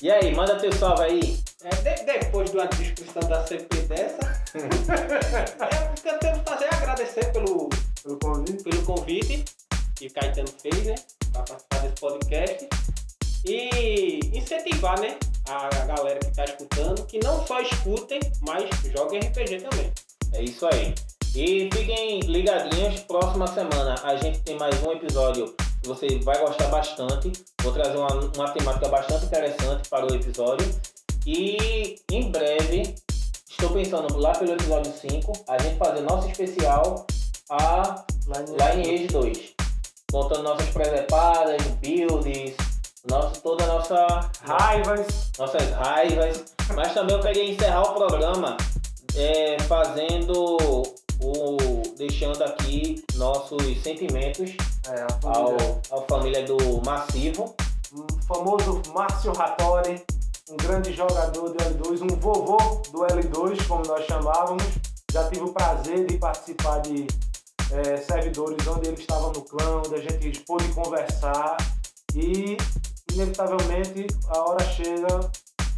e 0.00 0.10
aí, 0.10 0.32
manda 0.34 0.56
teu 0.60 0.72
salve 0.72 1.02
aí. 1.02 1.40
É, 1.64 1.70
de- 1.74 2.04
depois 2.04 2.50
de 2.52 2.56
uma 2.56 2.66
descrição 2.68 3.20
da 3.28 3.44
CP 3.44 3.76
dessa, 3.88 4.20
é, 4.54 6.08
eu 6.12 6.18
tenho 6.20 6.38
que 6.38 6.48
fazer 6.50 6.68
agradecer 6.72 7.32
pelo, 7.32 7.68
Pelo 8.04 8.16
convite. 8.20 8.67
Convite 8.88 9.44
que 9.96 10.06
o 10.06 10.12
Caetano 10.14 10.48
fez, 10.48 10.86
né? 10.86 10.94
Para 11.30 11.42
participar 11.42 11.78
desse 11.80 12.00
podcast. 12.00 12.68
E 13.44 14.20
incentivar, 14.32 14.98
né? 14.98 15.18
A 15.46 15.68
galera 15.84 16.18
que 16.18 16.30
está 16.30 16.44
escutando, 16.44 17.04
que 17.06 17.18
não 17.22 17.46
só 17.46 17.60
escutem, 17.60 18.18
mas 18.40 18.68
joguem 18.96 19.20
RPG 19.20 19.60
também. 19.60 19.92
É 20.32 20.42
isso 20.42 20.66
aí. 20.66 20.94
E 21.34 21.68
fiquem 21.72 22.20
ligadinhos, 22.20 23.00
próxima 23.00 23.46
semana 23.46 23.94
a 24.02 24.16
gente 24.16 24.40
tem 24.40 24.56
mais 24.56 24.82
um 24.82 24.92
episódio 24.92 25.54
que 25.82 25.88
você 25.88 26.18
vai 26.20 26.38
gostar 26.38 26.68
bastante. 26.68 27.32
Vou 27.62 27.72
trazer 27.72 27.96
uma, 27.96 28.08
uma 28.36 28.50
temática 28.50 28.88
bastante 28.88 29.26
interessante 29.26 29.88
para 29.88 30.10
o 30.10 30.14
episódio. 30.14 30.66
E 31.26 31.96
em 32.10 32.30
breve, 32.30 32.94
estou 33.48 33.70
pensando 33.70 34.16
lá 34.16 34.32
pelo 34.32 34.52
episódio 34.52 34.92
5, 34.92 35.44
a 35.46 35.58
gente 35.58 35.76
fazer 35.76 36.00
nosso 36.00 36.28
especial 36.28 37.06
a 37.50 38.04
Lineage 38.26 39.06
2. 39.08 39.54
Contando 40.10 40.42
nossas 40.42 40.68
presepadas, 40.70 41.62
builds, 41.80 42.54
nosso, 43.10 43.40
toda 43.42 43.64
a 43.64 43.66
nossa 43.66 44.30
Raivas. 44.42 45.30
nossas 45.38 45.70
raivas. 45.72 46.44
Mas 46.74 46.92
também 46.94 47.16
eu 47.16 47.22
queria 47.22 47.44
encerrar 47.50 47.82
o 47.82 47.94
programa 47.94 48.56
é, 49.16 49.58
fazendo 49.62 50.56
o. 51.22 51.82
deixando 51.96 52.42
aqui 52.44 53.04
nossos 53.14 53.60
sentimentos 53.82 54.50
É, 54.88 55.02
ao, 55.02 55.20
família. 55.48 55.80
ao 55.90 56.06
família 56.06 56.42
do 56.46 56.56
Massivo. 56.84 57.54
o 57.92 58.06
famoso 58.26 58.80
Márcio 58.94 59.32
Rattori, 59.32 60.02
um 60.50 60.56
grande 60.56 60.92
jogador 60.92 61.50
do 61.50 61.54
L2, 61.56 62.02
um 62.02 62.16
vovô 62.20 62.56
do 62.92 63.00
L2, 63.06 63.66
como 63.66 63.82
nós 63.86 64.04
chamávamos. 64.06 64.64
Já 65.10 65.28
tive 65.28 65.44
o 65.44 65.52
prazer 65.52 66.06
de 66.06 66.18
participar 66.18 66.80
de 66.80 67.06
eh, 67.72 67.96
servidores 67.98 68.66
onde 68.66 68.88
ele 68.88 69.00
estava 69.00 69.28
no 69.28 69.42
clã, 69.42 69.82
onde 69.84 69.94
a 69.94 70.00
gente 70.00 70.40
pôde 70.40 70.68
conversar 70.68 71.56
e, 72.14 72.56
inevitavelmente, 73.12 74.06
a 74.28 74.38
hora 74.40 74.64
chega 74.64 75.30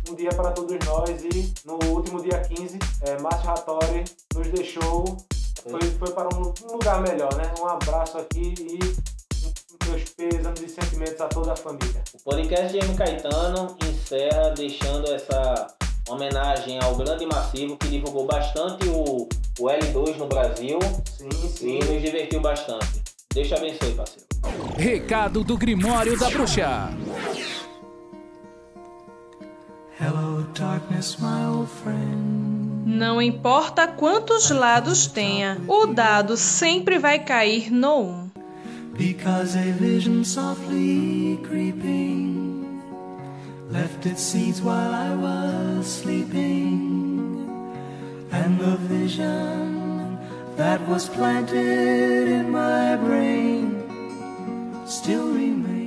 um 0.09 0.15
dia 0.15 0.31
para 0.31 0.51
todos 0.53 0.77
nós 0.87 1.23
e 1.23 1.53
no 1.65 1.79
último 1.91 2.23
dia 2.23 2.41
15, 2.41 2.79
eh, 3.03 3.19
Márcio 3.21 3.47
Rattori 3.47 4.05
nos 4.35 4.49
deixou, 4.49 5.17
foi, 5.63 5.81
foi 5.81 6.13
para 6.13 6.29
um 6.37 6.53
um 6.65 6.73
lugar 6.73 7.01
melhor, 7.03 7.35
né? 7.35 7.53
Um 7.61 7.67
abraço 7.67 8.19
aqui 8.19 8.55
e 8.59 8.79
meus 9.89 10.05
pêsames 10.11 10.61
e 10.61 10.69
sentimentos 10.69 11.21
a 11.21 11.29
toda 11.29 11.53
a 11.53 11.57
família. 11.57 12.03
O 12.15 12.23
podcast 12.23 12.73
de 12.73 12.79
M. 12.79 12.97
Caetano 12.97 13.77
encerra 13.89 14.51
deixando 14.51 15.13
essa 15.13 15.75
homenagem 16.11 16.79
ao 16.83 16.95
grande 16.97 17.27
Massivo 17.27 17.77
que 17.77 17.89
divulgou 17.89 18.27
bastante 18.27 18.89
o, 18.89 19.29
o 19.59 19.67
L2 19.67 20.17
no 20.17 20.27
Brasil 20.27 20.79
Sim, 21.05 21.29
e 21.29 21.49
sim. 21.49 21.79
nos 21.79 22.03
divertiu 22.03 22.41
bastante. 22.41 23.01
Te 23.33 23.55
abençoe, 23.55 23.95
parceiro. 23.95 24.27
Recado 24.77 25.45
do 25.45 25.57
Grimório 25.57 26.19
da 26.19 26.29
Bruxa. 26.31 26.91
Hello, 30.01 30.43
darkness, 30.59 31.17
my 31.21 31.47
old 31.47 31.71
friend. 31.83 32.87
Não 32.87 33.21
importa 33.21 33.87
quantos 33.87 34.51
lados 34.51 35.07
tenha, 35.07 35.61
o 35.69 35.87
dado 35.87 36.37
sempre 36.37 36.99
vai 36.99 37.19
cair 37.19 37.71
no 37.71 38.01
1. 38.01 38.31
Because 38.97 39.57
a 39.57 39.73
vision 39.73 40.25
softly 40.25 41.39
creeping 41.45 42.40
left 43.71 44.05
its 44.07 44.23
seeds 44.23 44.61
while 44.61 44.93
I 44.93 45.15
was 45.15 45.87
sleeping. 45.87 47.49
And 48.33 48.59
the 48.59 48.77
vision 48.77 50.19
that 50.57 50.81
was 50.89 51.09
planted 51.09 52.29
in 52.29 52.51
my 52.51 52.97
brain 52.97 53.85
still 54.87 55.33
remains. 55.33 55.80